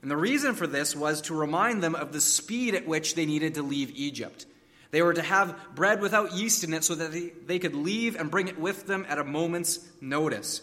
And 0.01 0.09
the 0.09 0.17
reason 0.17 0.55
for 0.55 0.67
this 0.67 0.95
was 0.95 1.21
to 1.23 1.35
remind 1.35 1.83
them 1.83 1.95
of 1.95 2.11
the 2.11 2.21
speed 2.21 2.75
at 2.75 2.87
which 2.87 3.15
they 3.15 3.25
needed 3.25 3.55
to 3.55 3.63
leave 3.63 3.91
Egypt. 3.91 4.45
They 4.91 5.01
were 5.01 5.13
to 5.13 5.21
have 5.21 5.57
bread 5.73 6.01
without 6.01 6.33
yeast 6.33 6.63
in 6.63 6.73
it 6.73 6.83
so 6.83 6.95
that 6.95 7.11
they, 7.11 7.31
they 7.45 7.59
could 7.59 7.75
leave 7.75 8.15
and 8.15 8.29
bring 8.29 8.49
it 8.49 8.59
with 8.59 8.87
them 8.87 9.05
at 9.09 9.17
a 9.17 9.23
moment's 9.23 9.79
notice. 10.01 10.61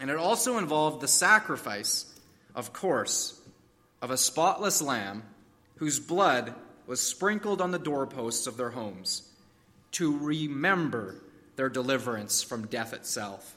And 0.00 0.10
it 0.10 0.16
also 0.16 0.58
involved 0.58 1.00
the 1.00 1.08
sacrifice, 1.08 2.06
of 2.54 2.72
course, 2.72 3.40
of 4.02 4.10
a 4.10 4.16
spotless 4.16 4.82
lamb 4.82 5.22
whose 5.76 5.98
blood 5.98 6.54
was 6.86 7.00
sprinkled 7.00 7.62
on 7.62 7.70
the 7.70 7.78
doorposts 7.78 8.46
of 8.46 8.56
their 8.58 8.70
homes 8.70 9.22
to 9.92 10.18
remember 10.18 11.16
their 11.56 11.70
deliverance 11.70 12.42
from 12.42 12.66
death 12.66 12.92
itself. 12.92 13.56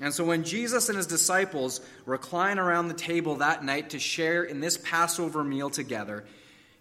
And 0.00 0.14
so 0.14 0.24
when 0.24 0.44
Jesus 0.44 0.88
and 0.88 0.96
his 0.96 1.08
disciples 1.08 1.80
recline 2.06 2.58
around 2.58 2.86
the 2.86 2.94
table 2.94 3.36
that 3.36 3.64
night 3.64 3.90
to 3.90 3.98
share 3.98 4.44
in 4.44 4.60
this 4.60 4.76
Passover 4.76 5.42
meal 5.42 5.70
together, 5.70 6.24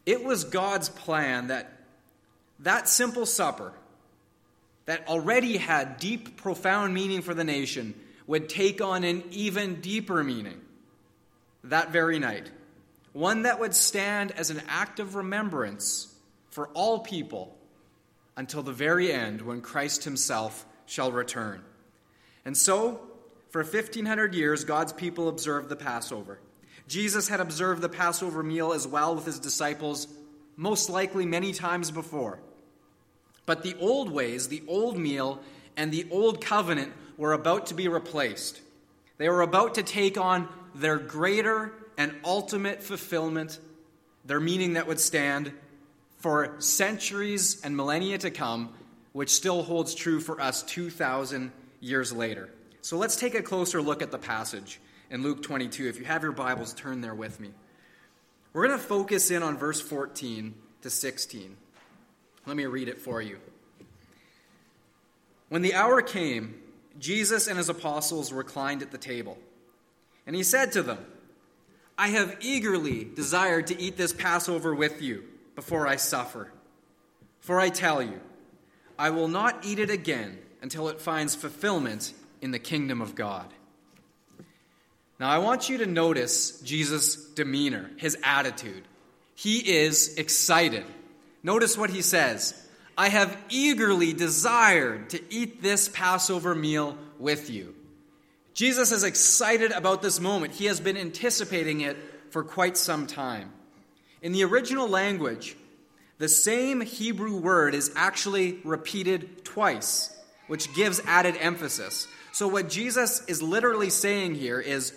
it 0.06 0.24
was 0.24 0.44
God's 0.44 0.90
plan 0.90 1.48
that 1.48 1.77
that 2.60 2.88
simple 2.88 3.26
supper, 3.26 3.74
that 4.86 5.08
already 5.08 5.58
had 5.58 5.98
deep, 6.00 6.38
profound 6.38 6.94
meaning 6.94 7.22
for 7.22 7.34
the 7.34 7.44
nation, 7.44 7.94
would 8.26 8.50
take 8.50 8.82
on 8.82 9.04
an 9.04 9.24
even 9.32 9.82
deeper 9.82 10.24
meaning 10.24 10.62
that 11.66 11.92
very 11.92 12.20
night. 12.20 12.50
One 13.14 13.44
that 13.44 13.60
would 13.60 13.74
stand 13.74 14.32
as 14.32 14.50
an 14.50 14.62
act 14.68 15.00
of 15.00 15.16
remembrance 15.16 16.14
for 16.52 16.68
all 16.70 17.00
people 17.00 17.58
until 18.36 18.64
the 18.64 18.72
very 18.72 19.12
end 19.12 19.42
when 19.42 19.62
Christ 19.62 20.04
himself 20.04 20.66
shall 20.86 21.12
return. 21.12 21.64
And 22.46 22.56
so, 22.56 23.02
for 23.50 23.64
1500 23.64 24.34
years, 24.36 24.64
God's 24.64 24.94
people 24.94 25.28
observed 25.28 25.70
the 25.70 25.76
Passover. 25.76 26.40
Jesus 26.88 27.28
had 27.28 27.40
observed 27.40 27.82
the 27.82 27.90
Passover 27.90 28.44
meal 28.44 28.72
as 28.72 28.88
well 28.88 29.16
with 29.16 29.26
his 29.26 29.40
disciples, 29.40 30.08
most 30.56 30.90
likely 30.90 31.26
many 31.26 31.54
times 31.54 31.92
before. 31.92 32.40
But 33.48 33.64
the 33.64 33.76
old 33.80 34.12
ways, 34.12 34.50
the 34.50 34.62
old 34.68 35.00
meal, 35.00 35.42
and 35.76 35.92
the 35.92 36.06
old 36.12 36.44
covenant 36.46 36.94
were 37.18 37.34
about 37.34 37.68
to 37.68 37.74
be 37.74 37.88
replaced. 37.88 38.62
They 39.18 39.30
were 39.30 39.42
about 39.42 39.76
to 39.76 39.84
take 39.84 40.20
on 40.20 40.48
their 40.76 40.98
greater 40.98 41.74
and 41.98 42.14
ultimate 42.24 42.84
fulfillment, 42.84 43.58
their 44.26 44.40
meaning 44.40 44.74
that 44.74 44.86
would 44.86 45.00
stand 45.00 45.54
for 46.18 46.56
centuries 46.60 47.62
and 47.64 47.76
millennia 47.76 48.18
to 48.20 48.30
come, 48.30 48.74
which 49.14 49.30
still 49.30 49.64
holds 49.64 49.96
true 49.96 50.20
for 50.20 50.40
us 50.42 50.62
2,000 50.64 51.52
years 51.80 52.12
later. 52.12 52.50
So 52.82 52.98
let's 52.98 53.16
take 53.16 53.34
a 53.34 53.42
closer 53.42 53.82
look 53.82 54.02
at 54.02 54.12
the 54.12 54.18
passage 54.18 54.80
in 55.10 55.24
Luke 55.24 55.42
22. 55.42 55.88
If 55.88 56.00
you 56.00 56.06
have 56.06 56.22
your 56.22 56.34
Bibles, 56.34 56.74
turn 56.74 57.00
there 57.00 57.16
with 57.16 57.40
me. 57.40 57.52
We're 58.52 58.68
going 58.68 58.78
to 58.78 58.86
focus 58.86 59.32
in 59.32 59.42
on 59.42 59.58
verse 59.58 59.80
14 59.80 60.54
to 60.82 60.90
16. 60.90 61.58
Let 62.48 62.56
me 62.56 62.66
read 62.66 62.88
it 62.88 63.02
for 63.02 63.22
you. 63.22 63.40
When 65.50 65.62
the 65.62 65.76
hour 65.76 66.02
came, 66.02 66.56
Jesus 66.98 67.48
and 67.48 67.58
his 67.58 67.70
apostles 67.70 68.32
reclined 68.32 68.82
at 68.82 68.92
the 68.92 68.98
table. 68.98 69.38
And 70.26 70.36
he 70.36 70.44
said 70.44 70.72
to 70.72 70.82
them, 70.82 71.06
I 71.98 72.10
have 72.10 72.38
eagerly 72.40 73.04
desired 73.04 73.68
to 73.68 73.80
eat 73.80 73.98
this 73.98 74.14
Passover 74.14 74.74
with 74.74 75.02
you 75.02 75.26
before 75.56 75.88
I 75.88 75.98
suffer. 75.98 76.52
For 77.42 77.60
I 77.60 77.70
tell 77.70 78.02
you, 78.02 78.20
I 78.98 79.10
will 79.10 79.28
not 79.28 79.66
eat 79.66 79.80
it 79.80 79.90
again 79.90 80.38
until 80.62 80.88
it 80.90 81.02
finds 81.02 81.36
fulfillment 81.36 82.14
in 82.42 82.52
the 82.52 82.60
kingdom 82.60 83.02
of 83.02 83.14
God. 83.14 83.48
Now, 85.20 85.30
I 85.30 85.40
want 85.40 85.70
you 85.70 85.80
to 85.80 85.86
notice 85.86 86.62
Jesus' 86.62 87.16
demeanor, 87.16 87.90
his 87.98 88.18
attitude. 88.24 88.84
He 89.36 89.78
is 89.78 90.16
excited. 90.16 90.86
Notice 91.44 91.78
what 91.78 91.90
he 91.90 92.02
says 92.02 92.54
I 92.98 93.10
have 93.10 93.38
eagerly 93.50 94.14
desired 94.14 95.12
to 95.12 95.22
eat 95.34 95.62
this 95.62 95.88
Passover 95.88 96.56
meal 96.56 96.98
with 97.20 97.50
you. 97.50 97.76
Jesus 98.54 98.92
is 98.92 99.04
excited 99.04 99.72
about 99.72 100.02
this 100.02 100.20
moment. 100.20 100.54
He 100.54 100.66
has 100.66 100.80
been 100.80 100.98
anticipating 100.98 101.82
it 101.82 101.96
for 102.32 102.44
quite 102.44 102.76
some 102.76 103.06
time. 103.06 103.52
In 104.24 104.32
the 104.32 104.44
original 104.46 104.88
language, 104.88 105.56
the 106.18 106.28
same 106.28 106.82
Hebrew 106.82 107.38
word 107.38 107.76
is 107.76 107.92
actually 107.96 108.60
repeated 108.64 109.46
twice, 109.46 110.12
which 110.48 110.74
gives 110.74 111.00
added 111.06 111.38
emphasis. 111.40 112.08
So, 112.32 112.48
what 112.48 112.70
Jesus 112.70 113.24
is 113.28 113.44
literally 113.44 113.92
saying 113.92 114.36
here 114.36 114.60
is, 114.60 114.92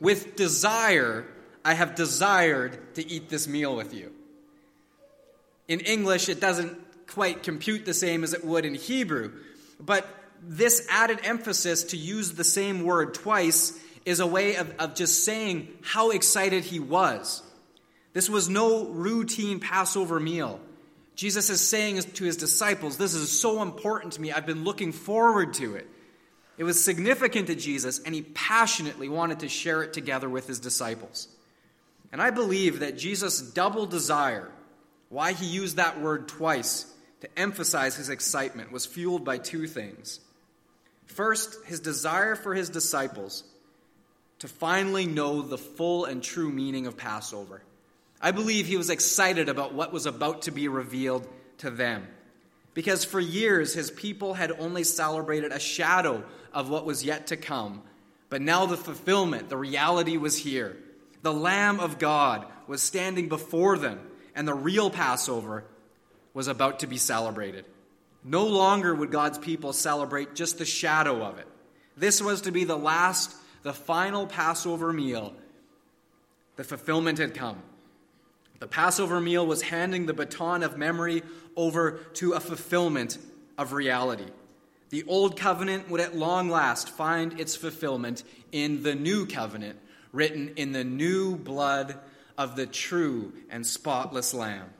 with 0.00 0.36
desire, 0.36 1.26
I 1.62 1.74
have 1.74 1.94
desired 1.94 2.94
to 2.94 3.06
eat 3.06 3.28
this 3.28 3.46
meal 3.46 3.76
with 3.76 3.92
you. 3.92 4.12
In 5.68 5.80
English, 5.80 6.28
it 6.28 6.40
doesn't 6.40 6.76
quite 7.06 7.42
compute 7.42 7.84
the 7.84 7.94
same 7.94 8.24
as 8.24 8.34
it 8.34 8.44
would 8.44 8.64
in 8.64 8.74
Hebrew, 8.74 9.32
but 9.78 10.06
this 10.42 10.86
added 10.90 11.20
emphasis 11.24 11.84
to 11.84 11.96
use 11.96 12.32
the 12.32 12.44
same 12.44 12.84
word 12.84 13.14
twice 13.14 13.78
is 14.04 14.20
a 14.20 14.26
way 14.26 14.56
of, 14.56 14.72
of 14.78 14.94
just 14.94 15.24
saying 15.24 15.68
how 15.82 16.10
excited 16.10 16.64
he 16.64 16.80
was. 16.80 17.42
This 18.12 18.30
was 18.30 18.48
no 18.48 18.86
routine 18.86 19.60
Passover 19.60 20.18
meal. 20.18 20.60
Jesus 21.14 21.50
is 21.50 21.66
saying 21.66 22.00
to 22.00 22.24
his 22.24 22.36
disciples, 22.36 22.96
This 22.96 23.14
is 23.14 23.40
so 23.40 23.60
important 23.60 24.14
to 24.14 24.20
me. 24.20 24.32
I've 24.32 24.46
been 24.46 24.64
looking 24.64 24.92
forward 24.92 25.54
to 25.54 25.74
it. 25.74 25.88
It 26.56 26.64
was 26.64 26.82
significant 26.82 27.48
to 27.48 27.54
Jesus, 27.54 28.00
and 28.00 28.14
he 28.14 28.22
passionately 28.22 29.08
wanted 29.08 29.40
to 29.40 29.48
share 29.48 29.82
it 29.82 29.92
together 29.92 30.28
with 30.28 30.46
his 30.46 30.58
disciples. 30.58 31.28
And 32.10 32.22
I 32.22 32.30
believe 32.30 32.80
that 32.80 32.96
Jesus' 32.96 33.40
double 33.40 33.86
desire, 33.86 34.50
why 35.08 35.32
he 35.32 35.46
used 35.46 35.76
that 35.76 36.00
word 36.00 36.28
twice 36.28 36.86
to 37.20 37.38
emphasize 37.38 37.96
his 37.96 38.10
excitement, 38.10 38.70
was 38.70 38.86
fueled 38.86 39.24
by 39.24 39.38
two 39.38 39.66
things. 39.66 40.20
First, 41.06 41.64
his 41.64 41.80
desire 41.80 42.36
for 42.36 42.54
his 42.54 42.70
disciples 42.70 43.42
to 44.38 44.48
finally 44.48 45.06
know 45.06 45.42
the 45.42 45.58
full 45.58 46.04
and 46.04 46.22
true 46.22 46.50
meaning 46.50 46.86
of 46.86 46.96
Passover. 46.96 47.62
I 48.20 48.30
believe 48.30 48.66
he 48.66 48.76
was 48.76 48.90
excited 48.90 49.48
about 49.48 49.74
what 49.74 49.92
was 49.92 50.06
about 50.06 50.42
to 50.42 50.52
be 50.52 50.68
revealed 50.68 51.26
to 51.58 51.70
them. 51.70 52.06
Because 52.74 53.04
for 53.04 53.18
years, 53.18 53.74
his 53.74 53.90
people 53.90 54.34
had 54.34 54.52
only 54.52 54.84
celebrated 54.84 55.50
a 55.50 55.58
shadow 55.58 56.22
of 56.52 56.70
what 56.70 56.84
was 56.84 57.04
yet 57.04 57.28
to 57.28 57.36
come. 57.36 57.82
But 58.28 58.42
now 58.42 58.66
the 58.66 58.76
fulfillment, 58.76 59.48
the 59.48 59.56
reality 59.56 60.16
was 60.16 60.36
here. 60.36 60.76
The 61.22 61.32
Lamb 61.32 61.80
of 61.80 61.98
God 61.98 62.46
was 62.68 62.82
standing 62.82 63.28
before 63.28 63.78
them, 63.78 63.98
and 64.38 64.46
the 64.46 64.54
real 64.54 64.88
Passover 64.88 65.64
was 66.32 66.46
about 66.46 66.78
to 66.78 66.86
be 66.86 66.96
celebrated. 66.96 67.64
No 68.22 68.46
longer 68.46 68.94
would 68.94 69.10
God's 69.10 69.36
people 69.36 69.72
celebrate 69.72 70.36
just 70.36 70.58
the 70.58 70.64
shadow 70.64 71.24
of 71.24 71.38
it. 71.38 71.48
This 71.96 72.22
was 72.22 72.42
to 72.42 72.52
be 72.52 72.62
the 72.62 72.78
last, 72.78 73.34
the 73.64 73.72
final 73.72 74.28
Passover 74.28 74.92
meal. 74.92 75.34
The 76.54 76.62
fulfillment 76.62 77.18
had 77.18 77.34
come. 77.34 77.60
The 78.60 78.68
Passover 78.68 79.20
meal 79.20 79.44
was 79.44 79.62
handing 79.62 80.06
the 80.06 80.14
baton 80.14 80.62
of 80.62 80.78
memory 80.78 81.24
over 81.56 81.98
to 82.14 82.34
a 82.34 82.40
fulfillment 82.40 83.18
of 83.58 83.72
reality. 83.72 84.30
The 84.90 85.02
old 85.08 85.36
covenant 85.36 85.90
would 85.90 86.00
at 86.00 86.16
long 86.16 86.48
last 86.48 86.90
find 86.90 87.40
its 87.40 87.56
fulfillment 87.56 88.22
in 88.52 88.84
the 88.84 88.94
new 88.94 89.26
covenant, 89.26 89.80
written 90.12 90.52
in 90.54 90.70
the 90.70 90.84
new 90.84 91.34
blood 91.34 91.98
of 92.38 92.54
the 92.56 92.66
true 92.66 93.32
and 93.50 93.66
spotless 93.66 94.32
Lamb. 94.32 94.70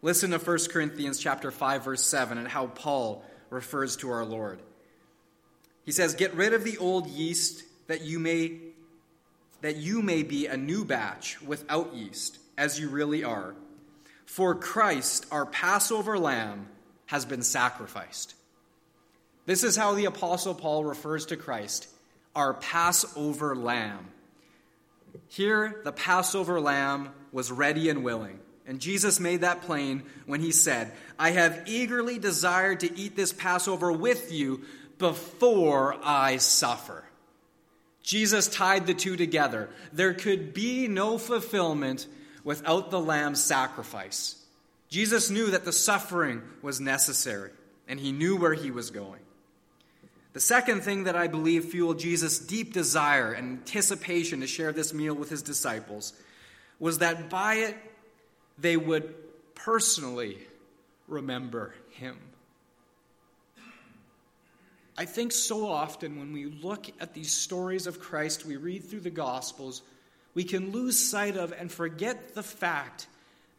Listen 0.00 0.30
to 0.32 0.38
1 0.38 0.58
Corinthians 0.70 1.20
chapter 1.20 1.50
5 1.52 1.84
verse 1.84 2.02
7 2.02 2.38
and 2.38 2.48
how 2.48 2.66
Paul 2.66 3.24
refers 3.50 3.96
to 3.98 4.10
our 4.10 4.24
Lord. 4.24 4.60
He 5.84 5.92
says, 5.92 6.14
"Get 6.14 6.34
rid 6.34 6.54
of 6.54 6.64
the 6.64 6.78
old 6.78 7.06
yeast 7.06 7.62
that 7.86 8.00
you 8.00 8.18
may 8.18 8.58
that 9.60 9.76
you 9.76 10.02
may 10.02 10.24
be 10.24 10.46
a 10.46 10.56
new 10.56 10.84
batch 10.84 11.40
without 11.40 11.94
yeast, 11.94 12.38
as 12.58 12.80
you 12.80 12.88
really 12.88 13.22
are. 13.22 13.54
For 14.26 14.56
Christ, 14.56 15.24
our 15.30 15.46
Passover 15.46 16.18
lamb, 16.18 16.66
has 17.06 17.24
been 17.24 17.42
sacrificed." 17.42 18.34
This 19.46 19.62
is 19.62 19.76
how 19.76 19.94
the 19.94 20.06
Apostle 20.06 20.54
Paul 20.54 20.84
refers 20.84 21.26
to 21.26 21.36
Christ, 21.36 21.86
our 22.34 22.54
Passover 22.54 23.54
lamb. 23.54 24.10
Here, 25.28 25.80
the 25.84 25.92
Passover 25.92 26.60
lamb 26.60 27.10
was 27.32 27.50
ready 27.50 27.88
and 27.88 28.04
willing. 28.04 28.38
And 28.66 28.80
Jesus 28.80 29.18
made 29.18 29.40
that 29.40 29.62
plain 29.62 30.04
when 30.26 30.40
he 30.40 30.52
said, 30.52 30.92
I 31.18 31.30
have 31.30 31.62
eagerly 31.66 32.18
desired 32.18 32.80
to 32.80 32.98
eat 32.98 33.16
this 33.16 33.32
Passover 33.32 33.90
with 33.90 34.32
you 34.32 34.62
before 34.98 35.96
I 36.02 36.36
suffer. 36.36 37.04
Jesus 38.02 38.48
tied 38.48 38.86
the 38.86 38.94
two 38.94 39.16
together. 39.16 39.68
There 39.92 40.14
could 40.14 40.54
be 40.54 40.88
no 40.88 41.18
fulfillment 41.18 42.06
without 42.44 42.90
the 42.90 43.00
lamb's 43.00 43.42
sacrifice. 43.42 44.36
Jesus 44.88 45.30
knew 45.30 45.50
that 45.52 45.64
the 45.64 45.72
suffering 45.72 46.42
was 46.60 46.80
necessary, 46.80 47.50
and 47.88 47.98
he 47.98 48.12
knew 48.12 48.36
where 48.36 48.54
he 48.54 48.70
was 48.70 48.90
going. 48.90 49.21
The 50.32 50.40
second 50.40 50.82
thing 50.82 51.04
that 51.04 51.16
I 51.16 51.26
believe 51.26 51.66
fueled 51.66 51.98
Jesus' 51.98 52.38
deep 52.38 52.72
desire 52.72 53.32
and 53.32 53.58
anticipation 53.58 54.40
to 54.40 54.46
share 54.46 54.72
this 54.72 54.94
meal 54.94 55.14
with 55.14 55.28
his 55.28 55.42
disciples 55.42 56.14
was 56.78 56.98
that 56.98 57.28
by 57.28 57.54
it 57.56 57.76
they 58.58 58.76
would 58.76 59.14
personally 59.54 60.38
remember 61.06 61.74
him. 61.90 62.16
I 64.96 65.04
think 65.04 65.32
so 65.32 65.66
often 65.66 66.18
when 66.18 66.32
we 66.32 66.46
look 66.46 66.86
at 67.00 67.14
these 67.14 67.32
stories 67.32 67.86
of 67.86 68.00
Christ, 68.00 68.44
we 68.44 68.56
read 68.56 68.84
through 68.84 69.00
the 69.00 69.10
Gospels, 69.10 69.82
we 70.34 70.44
can 70.44 70.72
lose 70.72 70.98
sight 70.98 71.36
of 71.36 71.52
and 71.52 71.70
forget 71.70 72.34
the 72.34 72.42
fact 72.42 73.06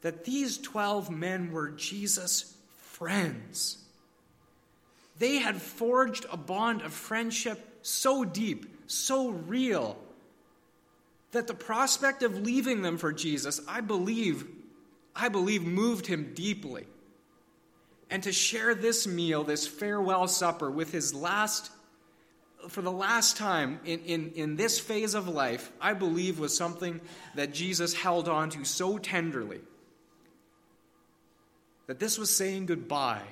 that 0.01 0.25
these 0.25 0.57
12 0.57 1.09
men 1.09 1.51
were 1.51 1.69
Jesus' 1.69 2.55
friends. 2.77 3.82
They 5.23 5.37
had 5.37 5.61
forged 5.61 6.25
a 6.33 6.35
bond 6.35 6.81
of 6.81 6.91
friendship 6.91 7.77
so 7.81 8.25
deep, 8.25 8.65
so 8.87 9.29
real, 9.29 9.97
that 11.31 11.47
the 11.47 11.53
prospect 11.53 12.23
of 12.23 12.41
leaving 12.41 12.81
them 12.81 12.97
for 12.97 13.13
Jesus, 13.13 13.61
I 13.65 13.79
believe, 13.79 14.45
I 15.15 15.29
believe 15.29 15.63
moved 15.63 16.07
him 16.07 16.33
deeply. 16.33 16.87
And 18.09 18.21
to 18.23 18.33
share 18.33 18.75
this 18.75 19.07
meal, 19.07 19.45
this 19.45 19.65
farewell 19.65 20.27
supper 20.27 20.69
with 20.69 20.91
his 20.91 21.13
last 21.13 21.71
for 22.67 22.81
the 22.81 22.91
last 22.91 23.37
time 23.37 23.79
in, 23.85 24.01
in, 24.01 24.31
in 24.35 24.55
this 24.57 24.77
phase 24.77 25.13
of 25.13 25.29
life, 25.29 25.71
I 25.79 25.93
believe 25.93 26.37
was 26.37 26.53
something 26.53 26.99
that 27.35 27.53
Jesus 27.53 27.93
held 27.93 28.27
on 28.27 28.49
to 28.49 28.65
so 28.65 28.97
tenderly. 28.97 29.61
That 31.87 31.99
this 31.99 32.17
was 32.17 32.29
saying 32.29 32.65
goodbye 32.65 33.23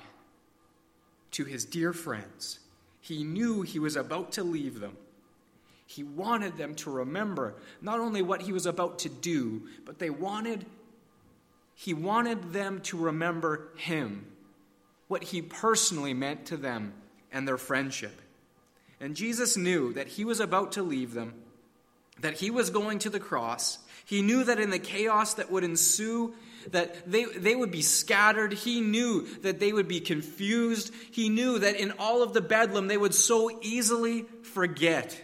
to 1.32 1.44
his 1.44 1.64
dear 1.64 1.92
friends. 1.92 2.60
He 3.00 3.24
knew 3.24 3.62
he 3.62 3.78
was 3.78 3.96
about 3.96 4.32
to 4.32 4.44
leave 4.44 4.80
them. 4.80 4.96
He 5.86 6.02
wanted 6.02 6.56
them 6.56 6.74
to 6.76 6.90
remember 6.90 7.54
not 7.82 8.00
only 8.00 8.22
what 8.22 8.42
he 8.42 8.52
was 8.52 8.64
about 8.64 9.00
to 9.00 9.08
do, 9.08 9.68
but 9.84 9.98
they 9.98 10.10
wanted 10.10 10.64
he 11.74 11.94
wanted 11.94 12.52
them 12.52 12.80
to 12.82 12.96
remember 12.96 13.68
him, 13.76 14.26
what 15.08 15.24
he 15.24 15.42
personally 15.42 16.14
meant 16.14 16.46
to 16.46 16.56
them 16.56 16.92
and 17.32 17.48
their 17.48 17.58
friendship. 17.58 18.20
And 19.00 19.16
Jesus 19.16 19.56
knew 19.56 19.92
that 19.94 20.06
he 20.06 20.24
was 20.24 20.38
about 20.38 20.72
to 20.72 20.82
leave 20.82 21.12
them, 21.12 21.34
that 22.20 22.34
he 22.34 22.50
was 22.50 22.70
going 22.70 23.00
to 23.00 23.10
the 23.10 23.18
cross. 23.18 23.78
He 24.04 24.22
knew 24.22 24.44
that 24.44 24.60
in 24.60 24.70
the 24.70 24.78
chaos 24.78 25.34
that 25.34 25.50
would 25.50 25.64
ensue, 25.64 26.34
that 26.70 27.10
they, 27.10 27.24
they 27.24 27.54
would 27.54 27.70
be 27.70 27.82
scattered. 27.82 28.52
He 28.52 28.80
knew 28.80 29.26
that 29.42 29.60
they 29.60 29.72
would 29.72 29.88
be 29.88 30.00
confused. 30.00 30.92
He 31.10 31.28
knew 31.28 31.58
that 31.58 31.76
in 31.76 31.92
all 31.98 32.22
of 32.22 32.32
the 32.32 32.40
bedlam, 32.40 32.86
they 32.86 32.96
would 32.96 33.14
so 33.14 33.50
easily 33.62 34.24
forget. 34.42 35.20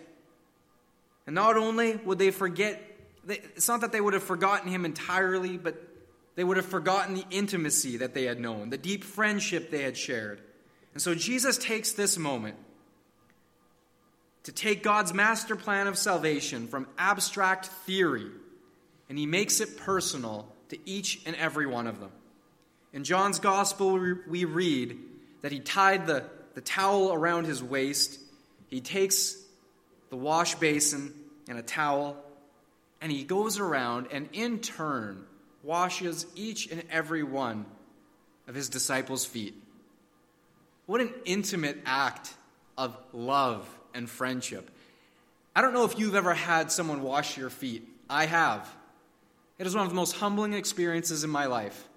And 1.27 1.35
not 1.35 1.57
only 1.57 1.97
would 1.97 2.19
they 2.19 2.31
forget, 2.31 2.83
it's 3.29 3.69
not 3.69 3.83
that 3.83 3.93
they 3.93 4.01
would 4.01 4.15
have 4.15 4.23
forgotten 4.23 4.71
him 4.71 4.85
entirely, 4.85 5.57
but 5.57 5.83
they 6.35 6.45
would 6.45 6.57
have 6.57 6.67
forgotten 6.67 7.15
the 7.15 7.25
intimacy 7.31 7.99
that 7.99 8.15
they 8.15 8.25
had 8.25 8.41
known, 8.41 8.71
the 8.71 8.79
deep 8.79 9.05
friendship 9.05 9.71
they 9.71 9.83
had 9.83 9.97
shared. 9.97 10.41
And 10.95 11.03
so 11.03 11.15
Jesus 11.15 11.59
takes 11.59 11.93
this 11.93 12.19
moment 12.19 12.57
to 14.45 14.53
take 14.53 14.83
God's 14.83 15.13
master 15.13 15.57
plan 15.57 15.87
of 15.87 15.99
salvation 15.99 16.69
from 16.69 16.87
abstract 16.97 17.67
theory 17.67 18.31
and 19.09 19.19
he 19.19 19.27
makes 19.27 19.61
it 19.61 19.77
personal 19.77 20.47
to 20.71 20.79
each 20.85 21.21
and 21.27 21.35
every 21.37 21.67
one 21.67 21.87
of 21.87 22.01
them. 22.01 22.11
In 22.93 23.05
John's 23.05 23.39
gospel, 23.39 23.99
we 24.29 24.45
read 24.45 24.99
that 25.43 25.53
he 25.53 25.61
tied 25.61 26.07
the, 26.07 26.25
the 26.55 26.61
towel 26.61 27.13
around 27.13 27.45
his 27.45 27.63
waist, 27.63 28.19
he 28.69 28.81
takes 28.81 29.37
the 30.11 30.17
wash 30.17 30.55
basin 30.57 31.13
and 31.49 31.59
a 31.59 31.63
towel, 31.63 32.17
and 33.01 33.13
he 33.13 33.25
goes 33.25 33.59
around 33.59 34.09
and 34.11 34.29
in 34.33 34.59
turn 34.59 35.25
washes 35.63 36.27
each 36.35 36.71
and 36.71 36.83
every 36.91 37.23
one 37.23 37.67
of 38.47 38.55
his 38.55 38.69
disciples' 38.69 39.25
feet. 39.25 39.55
What 40.87 41.01
an 41.01 41.13
intimate 41.25 41.79
act 41.85 42.33
of 42.77 42.97
love 43.13 43.69
and 43.95 44.09
friendship. 44.09 44.71
I 45.55 45.61
don't 45.61 45.75
know 45.75 45.85
if 45.85 45.99
you've 45.99 46.15
ever 46.15 46.33
had 46.33 46.73
someone 46.73 47.03
wash 47.03 47.37
your 47.37 47.51
feet. 47.51 47.87
I 48.09 48.27
have. 48.27 48.69
It 49.59 49.67
is 49.67 49.75
one 49.75 49.85
of 49.85 49.91
the 49.91 49.97
most 49.97 50.17
humbling 50.17 50.53
experiences 50.53 51.25
in 51.25 51.31
my 51.31 51.47
life. 51.47 51.89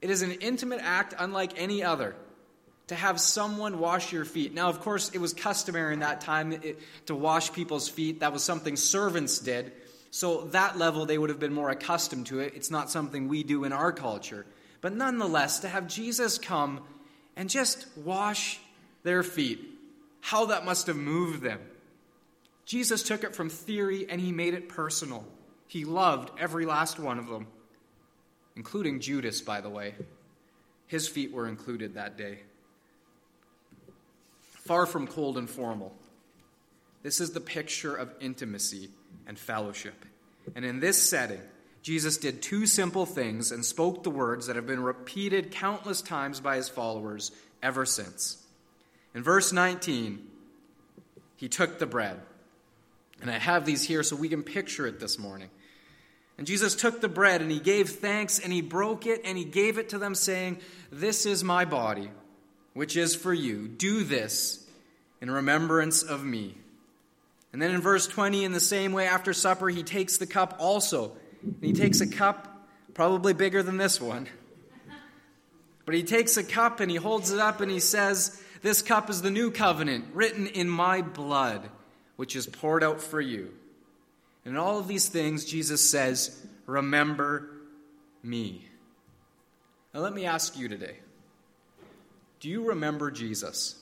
It 0.00 0.10
is 0.10 0.22
an 0.22 0.32
intimate 0.32 0.80
act 0.82 1.14
unlike 1.18 1.60
any 1.60 1.82
other 1.82 2.14
to 2.88 2.94
have 2.94 3.20
someone 3.20 3.78
wash 3.78 4.12
your 4.12 4.24
feet. 4.24 4.52
Now, 4.52 4.68
of 4.68 4.80
course, 4.80 5.10
it 5.10 5.18
was 5.18 5.32
customary 5.32 5.94
in 5.94 6.00
that 6.00 6.20
time 6.20 6.60
to 7.06 7.14
wash 7.14 7.52
people's 7.52 7.88
feet. 7.88 8.20
That 8.20 8.32
was 8.32 8.42
something 8.42 8.76
servants 8.76 9.38
did. 9.38 9.72
So, 10.10 10.42
that 10.48 10.76
level, 10.76 11.06
they 11.06 11.16
would 11.16 11.30
have 11.30 11.40
been 11.40 11.54
more 11.54 11.70
accustomed 11.70 12.26
to 12.26 12.40
it. 12.40 12.52
It's 12.54 12.70
not 12.70 12.90
something 12.90 13.28
we 13.28 13.44
do 13.44 13.64
in 13.64 13.72
our 13.72 13.92
culture. 13.92 14.44
But 14.82 14.94
nonetheless, 14.94 15.60
to 15.60 15.68
have 15.68 15.86
Jesus 15.88 16.36
come 16.36 16.80
and 17.34 17.48
just 17.48 17.86
wash 17.96 18.60
their 19.04 19.22
feet, 19.22 19.60
how 20.20 20.46
that 20.46 20.64
must 20.64 20.86
have 20.88 20.96
moved 20.96 21.42
them. 21.42 21.60
Jesus 22.66 23.02
took 23.02 23.24
it 23.24 23.34
from 23.34 23.48
theory 23.48 24.06
and 24.08 24.20
he 24.20 24.32
made 24.32 24.54
it 24.54 24.68
personal. 24.68 25.24
He 25.72 25.86
loved 25.86 26.30
every 26.38 26.66
last 26.66 26.98
one 26.98 27.18
of 27.18 27.28
them, 27.28 27.46
including 28.56 29.00
Judas, 29.00 29.40
by 29.40 29.62
the 29.62 29.70
way. 29.70 29.94
His 30.86 31.08
feet 31.08 31.32
were 31.32 31.48
included 31.48 31.94
that 31.94 32.18
day. 32.18 32.40
Far 34.50 34.84
from 34.84 35.06
cold 35.06 35.38
and 35.38 35.48
formal, 35.48 35.94
this 37.02 37.22
is 37.22 37.30
the 37.30 37.40
picture 37.40 37.96
of 37.96 38.12
intimacy 38.20 38.90
and 39.26 39.38
fellowship. 39.38 40.04
And 40.54 40.62
in 40.66 40.80
this 40.80 41.08
setting, 41.08 41.40
Jesus 41.80 42.18
did 42.18 42.42
two 42.42 42.66
simple 42.66 43.06
things 43.06 43.50
and 43.50 43.64
spoke 43.64 44.02
the 44.02 44.10
words 44.10 44.48
that 44.48 44.56
have 44.56 44.66
been 44.66 44.82
repeated 44.82 45.52
countless 45.52 46.02
times 46.02 46.38
by 46.38 46.56
his 46.56 46.68
followers 46.68 47.32
ever 47.62 47.86
since. 47.86 48.44
In 49.14 49.22
verse 49.22 49.54
19, 49.54 50.22
he 51.36 51.48
took 51.48 51.78
the 51.78 51.86
bread. 51.86 52.20
And 53.22 53.30
I 53.30 53.38
have 53.38 53.64
these 53.64 53.84
here 53.84 54.02
so 54.02 54.16
we 54.16 54.28
can 54.28 54.42
picture 54.42 54.86
it 54.86 55.00
this 55.00 55.18
morning. 55.18 55.48
And 56.38 56.46
Jesus 56.46 56.74
took 56.74 57.00
the 57.00 57.08
bread 57.08 57.40
and 57.40 57.50
he 57.50 57.60
gave 57.60 57.90
thanks 57.90 58.38
and 58.38 58.52
he 58.52 58.62
broke 58.62 59.06
it 59.06 59.22
and 59.24 59.36
he 59.36 59.44
gave 59.44 59.78
it 59.78 59.90
to 59.90 59.98
them, 59.98 60.14
saying, 60.14 60.58
This 60.90 61.26
is 61.26 61.44
my 61.44 61.64
body, 61.64 62.10
which 62.74 62.96
is 62.96 63.14
for 63.14 63.32
you. 63.32 63.68
Do 63.68 64.04
this 64.04 64.66
in 65.20 65.30
remembrance 65.30 66.02
of 66.02 66.24
me. 66.24 66.56
And 67.52 67.60
then 67.60 67.70
in 67.70 67.80
verse 67.80 68.06
20, 68.06 68.44
in 68.44 68.52
the 68.52 68.60
same 68.60 68.92
way, 68.92 69.06
after 69.06 69.32
supper, 69.32 69.68
he 69.68 69.82
takes 69.82 70.16
the 70.16 70.26
cup 70.26 70.56
also. 70.58 71.12
And 71.42 71.62
he 71.62 71.74
takes 71.74 72.00
a 72.00 72.06
cup, 72.06 72.66
probably 72.94 73.34
bigger 73.34 73.62
than 73.62 73.76
this 73.76 74.00
one. 74.00 74.28
But 75.84 75.96
he 75.96 76.04
takes 76.04 76.36
a 76.36 76.44
cup 76.44 76.78
and 76.78 76.88
he 76.88 76.96
holds 76.96 77.32
it 77.32 77.40
up 77.40 77.60
and 77.60 77.68
he 77.68 77.80
says, 77.80 78.40
this 78.62 78.80
cup 78.80 79.10
is 79.10 79.22
the 79.22 79.30
new 79.30 79.50
covenant 79.50 80.06
written 80.14 80.46
in 80.46 80.68
my 80.68 81.02
blood, 81.02 81.68
which 82.14 82.36
is 82.36 82.46
poured 82.46 82.84
out 82.84 83.00
for 83.00 83.20
you. 83.20 83.52
And 84.44 84.54
in 84.54 84.60
all 84.60 84.78
of 84.78 84.88
these 84.88 85.08
things, 85.08 85.44
Jesus 85.44 85.90
says, 85.90 86.44
Remember 86.66 87.48
me. 88.22 88.68
Now, 89.92 90.00
let 90.00 90.12
me 90.12 90.24
ask 90.24 90.58
you 90.58 90.68
today 90.68 90.96
do 92.40 92.48
you 92.48 92.68
remember 92.68 93.10
Jesus? 93.10 93.76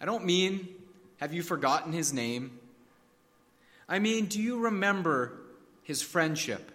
I 0.00 0.04
don't 0.04 0.24
mean, 0.24 0.68
have 1.18 1.32
you 1.32 1.42
forgotten 1.42 1.92
his 1.92 2.12
name? 2.12 2.58
I 3.88 3.98
mean, 3.98 4.26
do 4.26 4.40
you 4.40 4.60
remember 4.60 5.40
his 5.82 6.02
friendship? 6.02 6.70